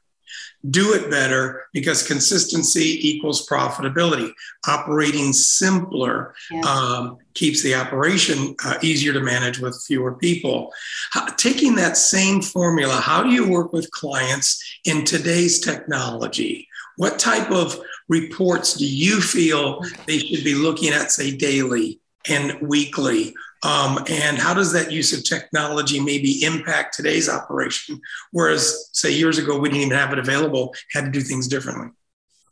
[0.70, 4.32] do it better because consistency equals profitability.
[4.68, 6.62] Operating simpler yeah.
[6.62, 10.72] um, keeps the operation uh, easier to manage with fewer people.
[11.12, 16.68] How, taking that same formula, how do you work with clients in today's technology?
[16.98, 17.80] What type of
[18.10, 23.36] reports do you feel they should be looking at, say, daily and weekly?
[23.64, 28.00] Um, and how does that use of technology maybe impact today's operation?
[28.32, 31.90] Whereas, say, years ago, we didn't even have it available, had to do things differently.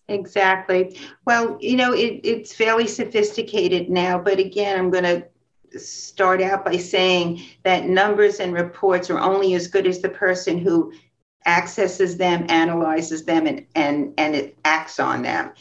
[0.08, 0.99] Exactly.
[1.26, 6.64] Well, you know, it, it's fairly sophisticated now, but again, I'm going to start out
[6.64, 10.93] by saying that numbers and reports are only as good as the person who
[11.45, 15.51] accesses them, analyzes them, and, and, and it acts on them.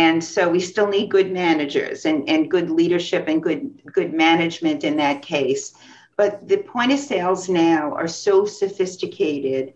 [0.00, 4.82] And so we still need good managers and, and good leadership and good good management
[4.82, 5.74] in that case.
[6.16, 9.74] But the point of sales now are so sophisticated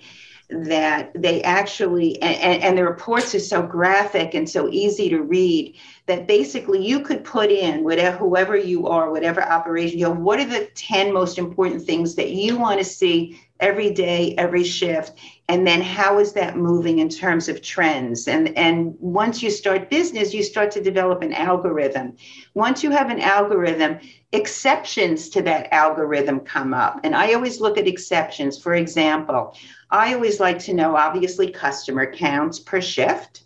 [0.48, 5.76] that they actually and, and, the reports are so graphic and so easy to read
[6.06, 10.38] that basically you could put in whatever whoever you are whatever operation you know what
[10.38, 15.18] are the 10 most important things that you want to see every day every shift
[15.48, 18.28] and then how is that moving in terms of trends?
[18.28, 22.16] And and once you start business you start to develop an algorithm.
[22.54, 23.98] Once you have an algorithm
[24.32, 27.00] exceptions to that algorithm come up.
[27.04, 28.58] And i always look at exceptions.
[28.58, 29.54] For example
[29.90, 33.44] i always like to know obviously customer counts per shift.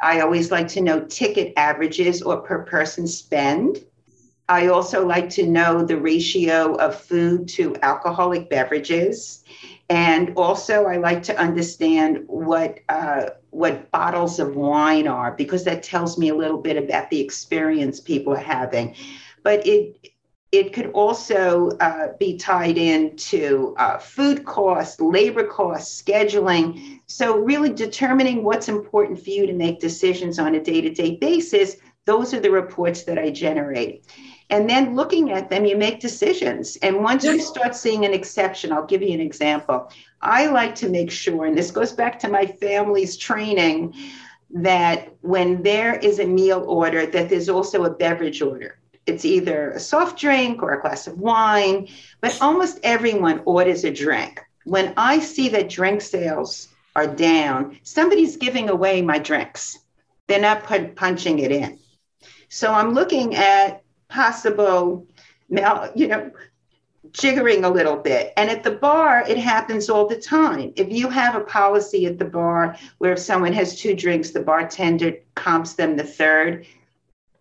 [0.00, 3.84] I always like to know ticket averages or per person spend.
[4.50, 9.44] I also like to know the ratio of food to alcoholic beverages.
[9.90, 15.82] And also, I like to understand what uh, what bottles of wine are because that
[15.82, 18.94] tells me a little bit about the experience people are having.
[19.42, 19.96] But it
[20.50, 27.00] it could also uh, be tied into uh, food costs, labor costs, scheduling.
[27.06, 31.16] So, really determining what's important for you to make decisions on a day to day
[31.16, 31.76] basis.
[32.06, 34.06] Those are the reports that I generate.
[34.50, 36.76] And then looking at them, you make decisions.
[36.76, 39.90] And once you start seeing an exception, I'll give you an example.
[40.22, 43.94] I like to make sure, and this goes back to my family's training,
[44.50, 48.78] that when there is a meal order, that there's also a beverage order.
[49.06, 51.88] It's either a soft drink or a glass of wine,
[52.20, 54.42] but almost everyone orders a drink.
[54.64, 59.78] When I see that drink sales are down, somebody's giving away my drinks.
[60.26, 60.64] They're not
[60.96, 61.78] punching it in.
[62.48, 65.06] So I'm looking at possible,
[65.48, 66.30] you know,
[67.12, 68.32] jiggering a little bit.
[68.36, 70.72] And at the bar, it happens all the time.
[70.76, 74.40] If you have a policy at the bar where if someone has two drinks, the
[74.40, 76.66] bartender comps them the third,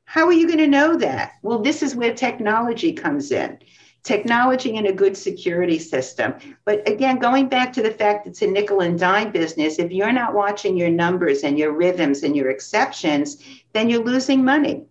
[0.05, 1.33] how are you going to know that?
[1.41, 3.59] Well, this is where technology comes in.
[4.03, 6.33] Technology and a good security system.
[6.63, 10.13] But again, going back to the fact it's a nickel and dime business, if you're
[10.13, 13.43] not watching your numbers and your rhythms and your exceptions,
[13.73, 14.85] then you're losing money.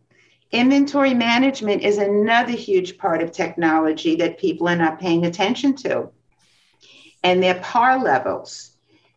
[0.52, 6.08] Inventory management is another huge part of technology that people are not paying attention to.
[7.24, 8.72] And their par levels.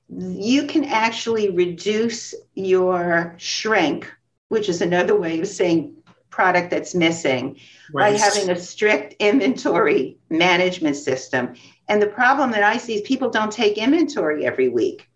[0.09, 4.11] You can actually reduce your shrink,
[4.47, 5.95] which is another way of saying
[6.31, 7.59] product that's missing,
[7.93, 8.13] right.
[8.13, 11.53] by having a strict inventory management system.
[11.87, 15.07] And the problem that I see is people don't take inventory every week.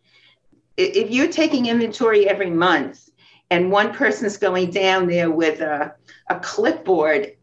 [0.78, 3.10] If you're taking inventory every month,
[3.50, 5.94] and one person's going down there with a,
[6.28, 7.34] a clipboard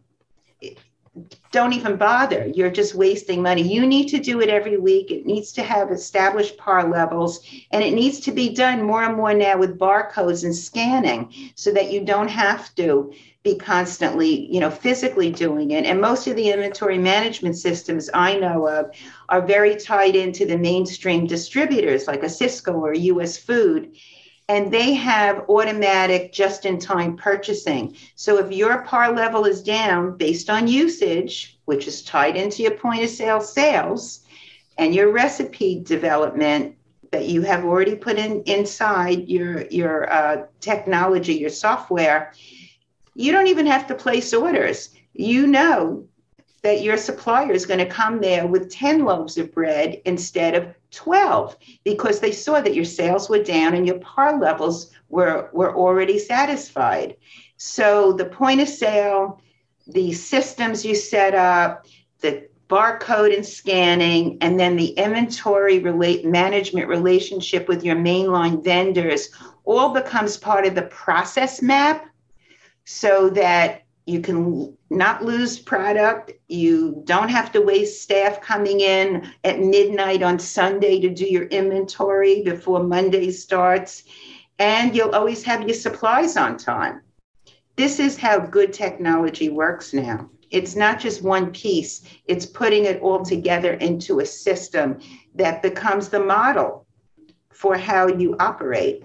[1.50, 2.46] don't even bother.
[2.46, 3.62] You're just wasting money.
[3.62, 5.10] You need to do it every week.
[5.10, 7.40] It needs to have established par levels,
[7.72, 11.72] and it needs to be done more and more now with barcodes and scanning so
[11.72, 13.12] that you don't have to
[13.42, 15.84] be constantly, you know, physically doing it.
[15.84, 18.94] And most of the inventory management systems I know of
[19.30, 23.96] are very tied into the mainstream distributors like a Sysco or US Food
[24.50, 27.96] and they have automatic just in time purchasing.
[28.16, 32.72] So if your par level is down based on usage, which is tied into your
[32.72, 34.26] point of sale sales
[34.76, 36.74] and your recipe development
[37.12, 42.32] that you have already put in inside your your uh, technology, your software,
[43.14, 44.90] you don't even have to place orders.
[45.12, 46.08] You know
[46.62, 50.74] that your supplier is going to come there with 10 loaves of bread instead of
[50.90, 55.76] 12 because they saw that your sales were down and your par levels were, were
[55.76, 57.16] already satisfied.
[57.56, 59.40] So the point of sale,
[59.86, 61.86] the systems you set up,
[62.20, 69.28] the barcode and scanning, and then the inventory relate management relationship with your mainline vendors
[69.64, 72.06] all becomes part of the process map
[72.84, 76.32] so that you can not lose product.
[76.48, 81.46] You don't have to waste staff coming in at midnight on Sunday to do your
[81.46, 84.04] inventory before Monday starts.
[84.58, 87.02] And you'll always have your supplies on time.
[87.76, 90.28] This is how good technology works now.
[90.50, 94.98] It's not just one piece, it's putting it all together into a system
[95.36, 96.86] that becomes the model
[97.52, 99.04] for how you operate.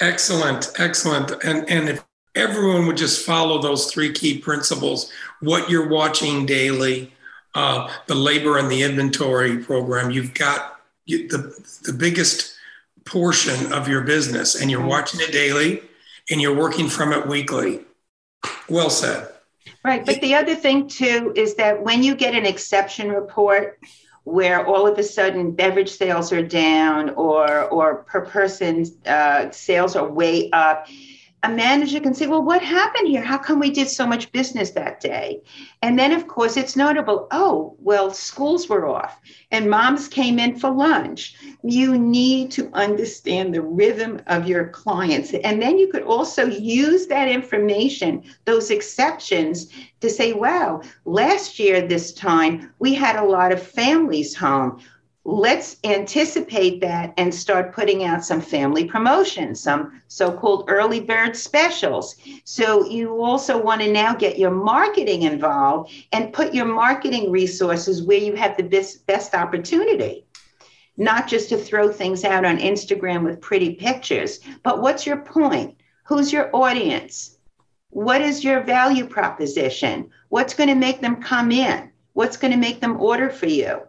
[0.00, 1.30] Excellent, excellent.
[1.42, 2.05] And, and if
[2.36, 5.10] everyone would just follow those three key principles
[5.40, 7.12] what you're watching daily,
[7.54, 12.56] uh, the labor and the inventory program, you've got the, the biggest
[13.04, 15.82] portion of your business, and you're watching it daily
[16.30, 17.80] and you're working from it weekly.
[18.68, 19.28] Well said.
[19.84, 20.04] Right.
[20.04, 23.78] But the other thing, too, is that when you get an exception report
[24.24, 29.94] where all of a sudden beverage sales are down or, or per person uh, sales
[29.94, 30.88] are way up,
[31.46, 33.22] a manager can say, well, what happened here?
[33.22, 35.42] How come we did so much business that day?
[35.80, 37.28] And then, of course, it's notable.
[37.30, 39.20] Oh, well, schools were off
[39.52, 41.36] and moms came in for lunch.
[41.62, 45.32] You need to understand the rhythm of your clients.
[45.34, 49.68] And then you could also use that information, those exceptions,
[50.00, 54.80] to say, wow, last year, this time, we had a lot of families home
[55.28, 61.36] let's anticipate that and start putting out some family promotions, some so called early bird
[61.36, 62.14] specials.
[62.44, 68.04] So, you also want to now get your marketing involved and put your marketing resources
[68.04, 70.24] where you have the best, best opportunity.
[70.96, 75.74] Not just to throw things out on Instagram with pretty pictures, but what's your point?
[76.04, 77.36] Who's your audience?
[77.90, 80.08] What is your value proposition?
[80.28, 81.90] What's going to make them come in?
[82.12, 83.80] What's going to make them order for you?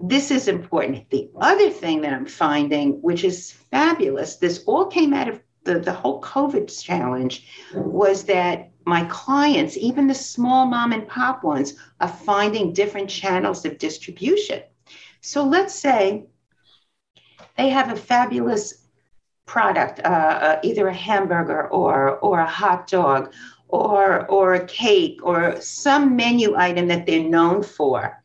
[0.00, 1.08] This is important.
[1.10, 5.78] The other thing that I'm finding, which is fabulous, this all came out of the,
[5.78, 11.74] the whole COVID challenge, was that my clients, even the small mom and pop ones,
[12.00, 14.62] are finding different channels of distribution.
[15.20, 16.24] So let's say
[17.58, 18.86] they have a fabulous
[19.44, 23.34] product, uh, uh, either a hamburger or, or a hot dog
[23.68, 28.19] or, or a cake or some menu item that they're known for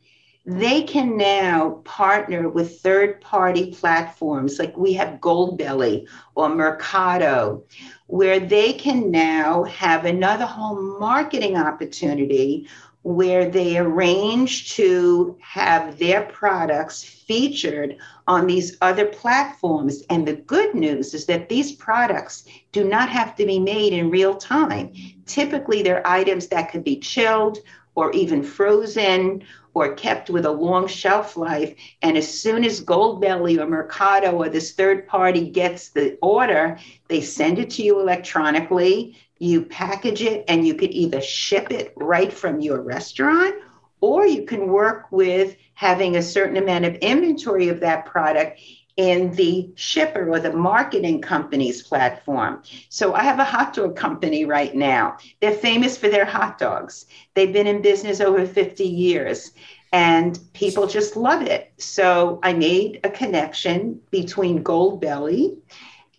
[0.46, 7.64] they can now partner with third party platforms like we have Goldbelly or Mercato,
[8.06, 12.68] where they can now have another home marketing opportunity
[13.02, 17.96] where they arrange to have their products featured
[18.28, 20.02] on these other platforms.
[20.10, 24.10] And the good news is that these products do not have to be made in
[24.10, 24.92] real time.
[25.24, 27.58] Typically, they're items that could be chilled
[27.96, 29.42] or even frozen
[29.76, 31.74] or kept with a long shelf life.
[32.00, 37.20] And as soon as Goldbelly or Mercato or this third party gets the order, they
[37.20, 39.18] send it to you electronically.
[39.38, 43.54] You package it and you could either ship it right from your restaurant
[44.00, 48.58] or you can work with having a certain amount of inventory of that product
[48.96, 52.62] in the shipper or the marketing company's platform.
[52.88, 55.18] So I have a hot dog company right now.
[55.40, 57.06] They're famous for their hot dogs.
[57.34, 59.52] They've been in business over 50 years
[59.92, 61.72] and people just love it.
[61.78, 65.56] So I made a connection between Goldbelly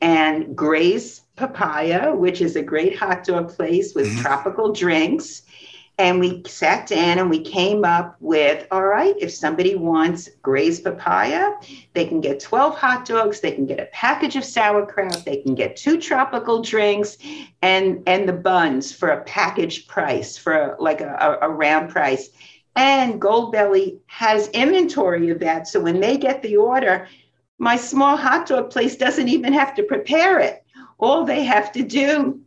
[0.01, 4.21] and Gray's Papaya, which is a great hot dog place with mm-hmm.
[4.21, 5.43] tropical drinks.
[5.99, 10.79] And we sat down and we came up with all right, if somebody wants Gray's
[10.79, 11.53] papaya,
[11.93, 15.55] they can get 12 hot dogs, they can get a package of sauerkraut, they can
[15.55, 17.17] get two tropical drinks
[17.63, 22.29] and, and the buns for a package price, for like a, a, a round price.
[22.75, 25.67] And Goldbelly has inventory of that.
[25.67, 27.07] So when they get the order,
[27.57, 30.63] my small hot dog place doesn't even have to prepare it.
[30.99, 32.39] All they have to do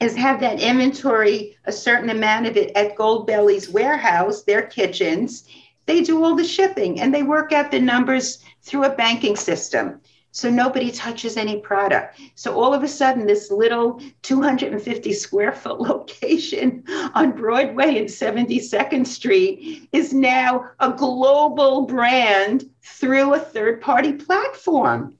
[0.00, 5.48] is have that inventory, a certain amount of it at Goldbelly's warehouse, their kitchens.
[5.86, 10.00] They do all the shipping and they work out the numbers through a banking system.
[10.32, 12.20] So nobody touches any product.
[12.34, 16.84] So all of a sudden, this little 250 square foot location
[17.14, 25.14] on Broadway and 72nd Street is now a global brand through a third party platform.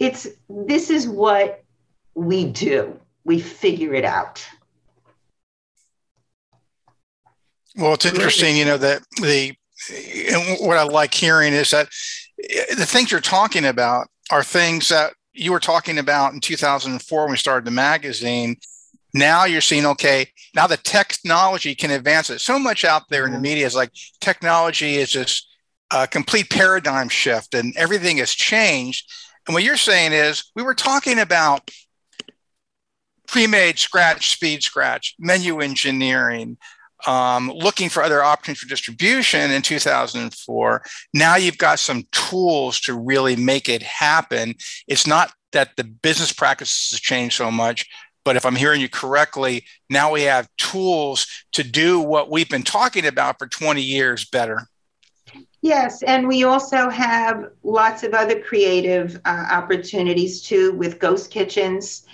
[0.00, 1.62] It's this is what
[2.14, 4.46] we do we figure it out.
[7.76, 9.54] Well, it's interesting, you know, that the
[10.32, 11.88] and what I like hearing is that
[12.38, 17.30] the things you're talking about are things that you were talking about in 2004 when
[17.30, 18.56] we started the magazine
[19.14, 22.40] Now you're seeing, okay, now the technology can advance it.
[22.40, 25.48] So much out there in the media is like technology is just
[25.92, 29.08] a complete paradigm shift and everything has changed.
[29.46, 31.70] And what you're saying is we were talking about
[33.34, 36.56] pre-made scratch, speed scratch, menu engineering,
[37.04, 40.84] um, looking for other options for distribution in 2004.
[41.12, 44.54] Now you've got some tools to really make it happen.
[44.86, 47.86] It's not that the business practices have changed so much,
[48.24, 52.62] but if I'm hearing you correctly, now we have tools to do what we've been
[52.62, 54.68] talking about for 20 years better.
[55.60, 62.06] Yes, and we also have lots of other creative uh, opportunities too with ghost kitchens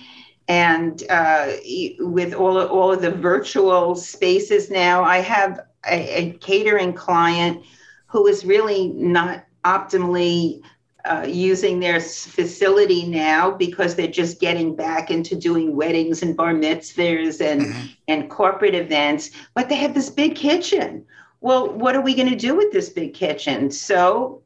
[0.51, 1.53] and uh,
[2.01, 5.05] with all of, all of the virtual spaces now.
[5.05, 7.65] I have a, a catering client
[8.07, 10.61] who is really not optimally
[11.05, 16.53] uh, using their facility now because they're just getting back into doing weddings and bar
[16.53, 17.87] mitzvahs and mm-hmm.
[18.09, 21.03] and corporate events but they have this big kitchen
[21.41, 24.43] well what are we going to do with this big kitchen so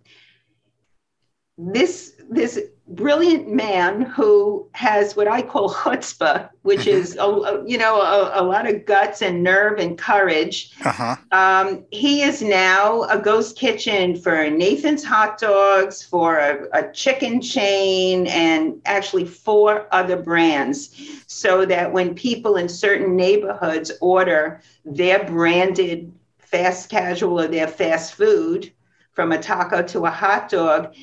[1.59, 8.01] this this brilliant man who has what I call chutzpah, which is a, you know
[8.01, 10.72] a, a, lot of guts and nerve and courage.
[10.85, 11.16] Uh-huh.
[11.32, 17.41] Um, he is now a ghost kitchen for Nathan's Hot Dogs, for a, a chicken
[17.41, 20.95] chain, and actually four other brands,
[21.26, 28.14] so that when people in certain neighborhoods order their branded fast casual or their fast
[28.14, 28.70] food
[29.12, 30.95] from a taco to a hot dog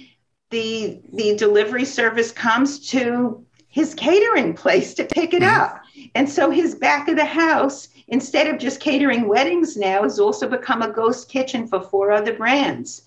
[0.52, 5.62] the the delivery service comes to his catering place to pick it mm-hmm.
[5.62, 5.82] up.
[6.14, 10.48] And so his back of the house, instead of just catering weddings now, has also
[10.48, 13.04] become a ghost kitchen for four other brands.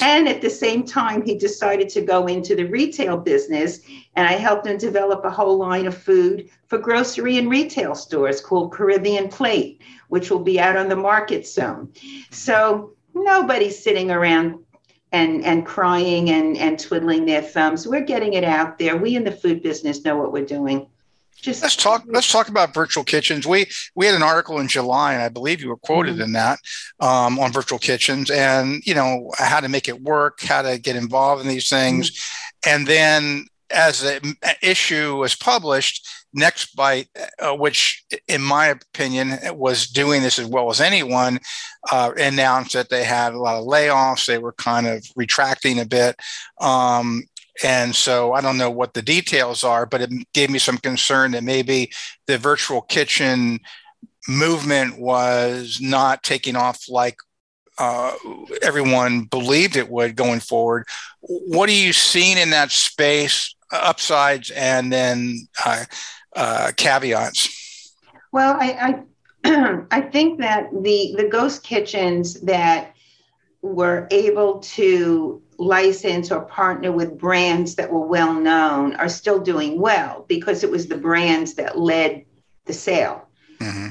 [0.00, 3.80] And at the same time, he decided to go into the retail business,
[4.14, 8.42] and I helped him develop a whole line of food for grocery and retail stores
[8.42, 11.92] called Caribbean Plate, which will be out on the market soon.
[12.30, 14.58] So nobody's sitting around
[15.16, 17.86] and and crying and and twiddling their thumbs.
[17.86, 18.96] We're getting it out there.
[18.96, 20.86] We in the food business know what we're doing.
[21.40, 22.04] Just let's talk.
[22.06, 23.46] Let's talk about virtual kitchens.
[23.46, 26.22] We we had an article in July, and I believe you were quoted mm-hmm.
[26.22, 26.58] in that
[27.00, 30.96] um, on virtual kitchens, and you know how to make it work, how to get
[30.96, 32.70] involved in these things, mm-hmm.
[32.70, 36.06] and then as the issue was published,
[36.36, 37.08] Nextbite,
[37.40, 41.38] uh, which in my opinion was doing this as well as anyone,
[41.90, 44.26] uh, announced that they had a lot of layoffs.
[44.26, 46.16] They were kind of retracting a bit.
[46.60, 47.22] Um,
[47.64, 51.32] and so I don't know what the details are, but it gave me some concern
[51.32, 51.90] that maybe
[52.26, 53.60] the virtual kitchen
[54.28, 57.16] movement was not taking off like
[57.78, 58.12] uh,
[58.62, 60.86] everyone believed it would going forward.
[61.20, 65.84] What are you seeing in that space, upsides and then uh,
[66.36, 67.92] uh, caveats?
[68.30, 69.02] Well, I
[69.44, 72.94] I, I think that the the ghost kitchens that
[73.62, 79.80] were able to license or partner with brands that were well known are still doing
[79.80, 82.24] well because it was the brands that led
[82.66, 83.26] the sale.
[83.58, 83.88] Mm-hmm.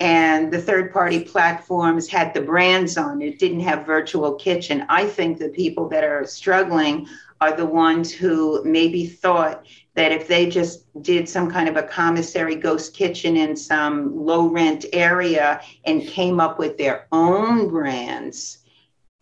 [0.00, 4.84] And the third party platforms had the brands on it, didn't have virtual kitchen.
[4.88, 7.06] I think the people that are struggling
[7.40, 11.82] are the ones who maybe thought that if they just did some kind of a
[11.82, 18.58] commissary ghost kitchen in some low rent area and came up with their own brands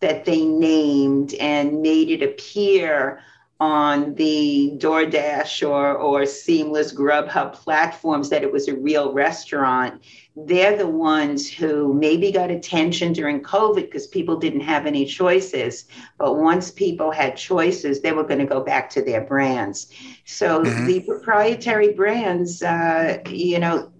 [0.01, 3.21] that they named and made it appear
[3.63, 10.03] on the DoorDash or, or Seamless Grubhub platforms that it was a real restaurant,
[10.35, 15.85] they're the ones who maybe got attention during COVID because people didn't have any choices.
[16.17, 19.93] But once people had choices, they were going to go back to their brands.
[20.25, 20.85] So mm-hmm.
[20.85, 23.93] the proprietary brands, uh, you know,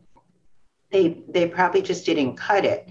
[0.92, 2.90] they they probably just didn't cut it.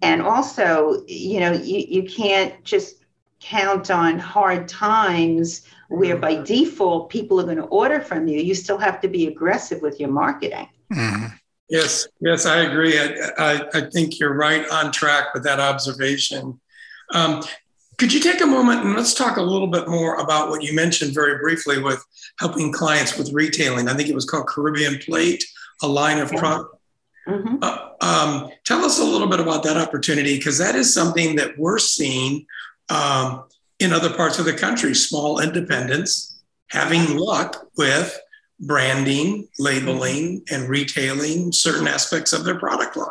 [0.00, 3.04] And also, you know, you, you can't just
[3.40, 8.40] count on hard times where by default people are going to order from you.
[8.40, 10.68] You still have to be aggressive with your marketing.
[10.92, 11.26] Mm-hmm.
[11.68, 12.98] Yes, yes, I agree.
[12.98, 16.60] I, I, I, think you're right on track with that observation.
[17.12, 17.42] Um,
[17.96, 20.74] could you take a moment and let's talk a little bit more about what you
[20.74, 22.04] mentioned very briefly with
[22.38, 23.88] helping clients with retailing?
[23.88, 25.42] I think it was called Caribbean Plate,
[25.82, 26.76] a line of products.
[27.26, 27.56] Mm-hmm.
[27.62, 31.56] Uh, um, tell us a little bit about that opportunity because that is something that
[31.56, 32.44] we're seeing
[32.90, 33.44] um,
[33.84, 38.18] in other parts of the country, small independents having luck with
[38.60, 43.08] branding, labeling, and retailing certain aspects of their product line.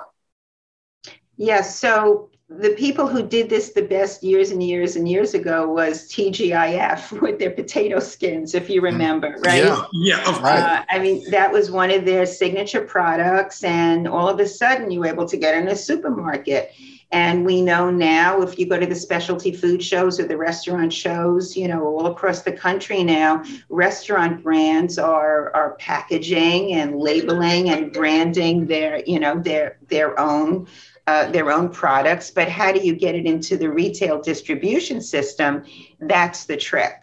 [1.37, 1.79] Yes.
[1.79, 6.07] So the people who did this the best years and years and years ago was
[6.09, 8.85] TGIF with their potato skins, if you mm.
[8.85, 9.63] remember, right?
[9.63, 10.45] Yeah, yeah, of course.
[10.45, 14.91] Uh, I mean, that was one of their signature products, and all of a sudden,
[14.91, 16.73] you were able to get in a supermarket.
[17.13, 20.91] And we know now, if you go to the specialty food shows or the restaurant
[20.91, 27.69] shows, you know, all across the country now, restaurant brands are are packaging and labeling
[27.69, 30.67] and branding their, you know, their their own
[31.05, 32.31] uh, their own products.
[32.31, 35.65] But how do you get it into the retail distribution system?
[35.99, 37.02] That's the trick.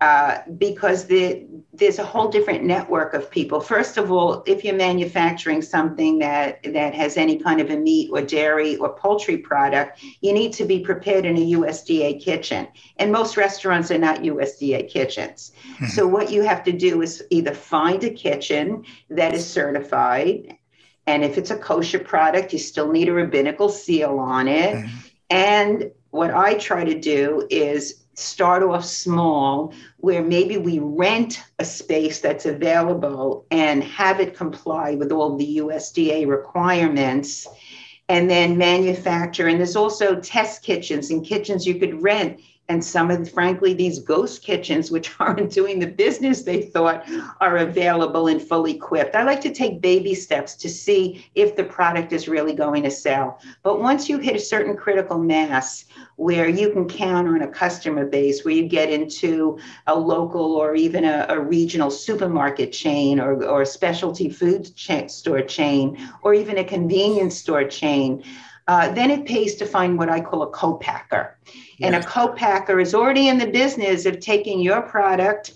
[0.00, 3.60] Uh, because the, there's a whole different network of people.
[3.60, 8.08] First of all, if you're manufacturing something that, that has any kind of a meat
[8.10, 12.66] or dairy or poultry product, you need to be prepared in a USDA kitchen.
[12.96, 15.52] And most restaurants are not USDA kitchens.
[15.74, 15.86] Mm-hmm.
[15.88, 20.56] So, what you have to do is either find a kitchen that is certified.
[21.06, 24.76] And if it's a kosher product, you still need a rabbinical seal on it.
[24.76, 24.96] Mm-hmm.
[25.28, 31.64] And what I try to do is start off small where maybe we rent a
[31.64, 37.46] space that's available and have it comply with all the USDA requirements
[38.08, 39.48] and then manufacture.
[39.48, 42.40] And there's also test kitchens and kitchens you could rent
[42.70, 47.04] and some of frankly these ghost kitchens which aren't doing the business they thought
[47.40, 51.64] are available and fully equipped i like to take baby steps to see if the
[51.64, 56.48] product is really going to sell but once you hit a certain critical mass where
[56.48, 59.58] you can count on a customer base where you get into
[59.88, 65.08] a local or even a, a regional supermarket chain or, or a specialty food cha-
[65.08, 68.22] store chain or even a convenience store chain
[68.70, 71.36] uh, then it pays to find what I call a co-packer.
[71.80, 75.52] And a co-packer is already in the business of taking your product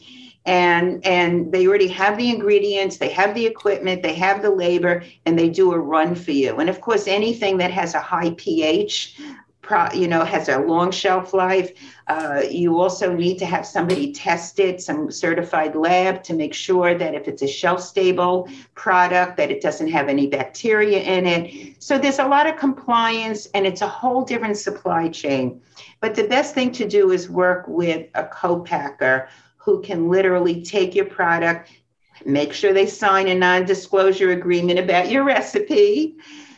[0.46, 5.02] and and they already have the ingredients they have the equipment they have the labor
[5.24, 6.58] and they do a run for you.
[6.58, 9.18] And of course anything that has a high ph
[9.64, 11.72] pro, you know has a long shelf life.
[12.06, 16.94] Uh, you also need to have somebody test it some certified lab to make sure
[16.94, 21.82] that if it's a shelf stable product that it doesn't have any bacteria in it.
[21.82, 25.60] So there's a lot of compliance and it's a whole different supply chain.
[26.00, 30.94] But the best thing to do is work with a co-packer who can literally take
[30.94, 31.70] your product
[32.24, 36.16] make sure they sign a non-disclosure agreement about your recipe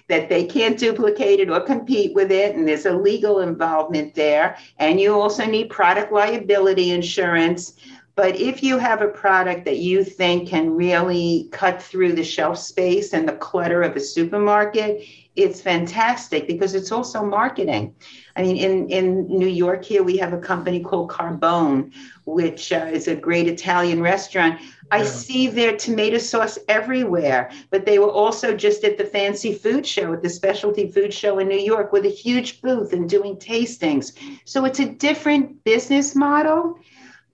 [0.09, 4.57] that they can't duplicate it or compete with it, and there's a legal involvement there.
[4.79, 7.75] And you also need product liability insurance.
[8.15, 12.59] But if you have a product that you think can really cut through the shelf
[12.59, 15.05] space and the clutter of a supermarket,
[15.37, 17.95] it's fantastic because it's also marketing.
[18.35, 21.93] I mean, in, in New York here, we have a company called Carbone,
[22.25, 24.61] which uh, is a great Italian restaurant.
[24.91, 29.87] I see their tomato sauce everywhere, but they were also just at the fancy food
[29.87, 33.37] show, at the specialty food show in New York with a huge booth and doing
[33.37, 34.13] tastings.
[34.45, 36.79] So it's a different business model,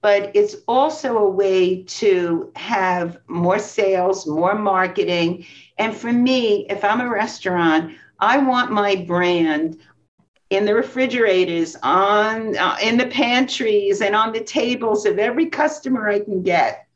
[0.00, 5.46] but it's also a way to have more sales, more marketing.
[5.78, 9.78] And for me, if I'm a restaurant, I want my brand
[10.50, 16.09] in the refrigerators, on uh, in the pantries, and on the tables of every customer
[16.09, 16.86] I can get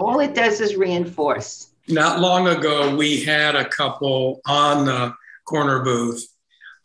[0.00, 1.72] all it does is reinforce.
[1.88, 6.26] Not long ago, we had a couple on the corner booth,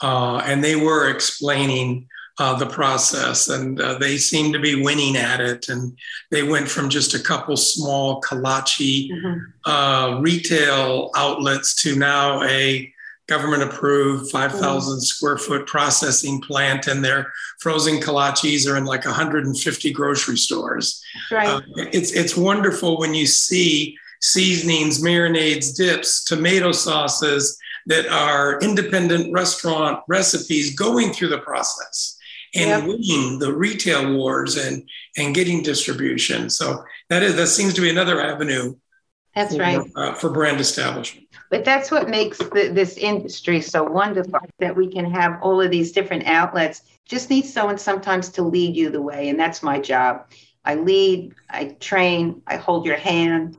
[0.01, 2.07] uh, and they were explaining
[2.38, 5.70] uh, the process, and uh, they seemed to be winning at it.
[5.70, 5.97] And
[6.32, 9.39] they went from just a couple small kolache mm-hmm.
[9.68, 12.93] Uh, retail outlets to now a
[13.28, 15.02] government approved 5,000 mm.
[15.02, 21.04] square foot processing plant, and their frozen kolaches are in like 150 grocery stores.
[21.32, 21.48] Right.
[21.48, 27.58] Uh, it's, it's wonderful when you see seasonings, marinades, dips, tomato sauces
[27.88, 32.18] that are independent restaurant recipes going through the process
[32.56, 32.84] and yep.
[32.88, 36.50] winning the retail wars and, and getting distribution.
[36.50, 38.76] So that is that seems to be another avenue.
[39.36, 39.92] That's for, right.
[39.96, 41.28] Uh, for brand establishment.
[41.50, 45.70] But that's what makes the, this industry so wonderful that we can have all of
[45.70, 46.82] these different outlets.
[47.06, 50.28] Just need someone sometimes to lead you the way, and that's my job.
[50.64, 53.58] I lead, I train, I hold your hand,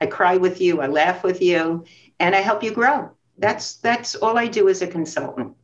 [0.00, 1.84] I cry with you, I laugh with you,
[2.18, 3.10] and I help you grow.
[3.36, 5.54] That's that's all I do as a consultant,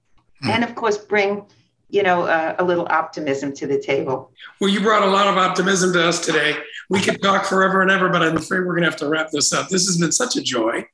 [0.45, 0.49] mm.
[0.49, 1.47] and of course bring
[1.89, 4.33] you know uh, a little optimism to the table.
[4.61, 6.57] Well, you brought a lot of optimism to us today.
[6.89, 9.31] We could talk forever and ever, but I'm afraid we're going to have to wrap
[9.31, 9.69] this up.
[9.69, 10.87] This has been such a joy.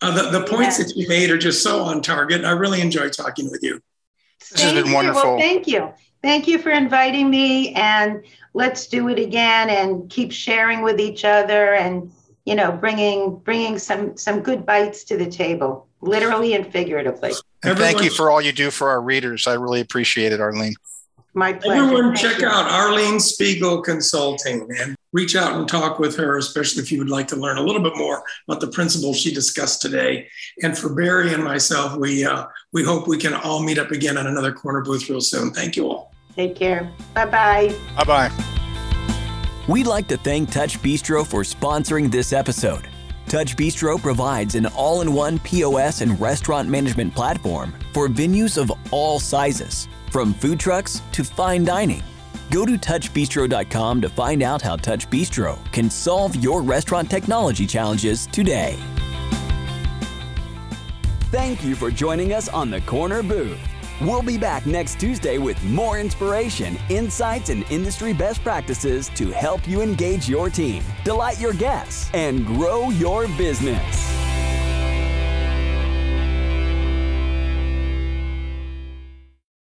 [0.00, 2.44] Uh, the, the points that you made are just so on target.
[2.44, 3.80] I really enjoy talking with you.
[4.38, 5.22] This thank has been wonderful.
[5.22, 5.92] Well, thank you.
[6.22, 7.72] Thank you for inviting me.
[7.74, 8.22] And
[8.52, 12.12] let's do it again and keep sharing with each other and
[12.44, 17.32] you know bringing bringing some some good bites to the table literally and figuratively
[17.72, 19.46] thank you for all you do for our readers.
[19.46, 20.74] I really appreciate it, Arlene.
[21.32, 21.82] My pleasure.
[21.82, 22.48] Everyone, Thank check you.
[22.48, 27.08] out Arlene Spiegel Consulting and reach out and talk with her, especially if you would
[27.08, 30.28] like to learn a little bit more about the principles she discussed today.
[30.62, 34.18] And for Barry and myself, we uh, we hope we can all meet up again
[34.18, 35.52] on another corner booth real soon.
[35.52, 36.12] Thank you all.
[36.36, 36.92] Take care.
[37.14, 37.74] Bye bye.
[37.96, 38.30] Bye bye.
[39.66, 42.86] We'd like to thank Touch Bistro for sponsoring this episode.
[43.28, 48.70] Touch Bistro provides an all in one POS and restaurant management platform for venues of
[48.90, 52.02] all sizes, from food trucks to fine dining.
[52.50, 58.26] Go to touchbistro.com to find out how Touch Bistro can solve your restaurant technology challenges
[58.26, 58.78] today.
[61.30, 63.58] Thank you for joining us on the Corner Booth.
[64.00, 69.66] We'll be back next Tuesday with more inspiration, insights, and industry best practices to help
[69.68, 74.14] you engage your team, delight your guests, and grow your business.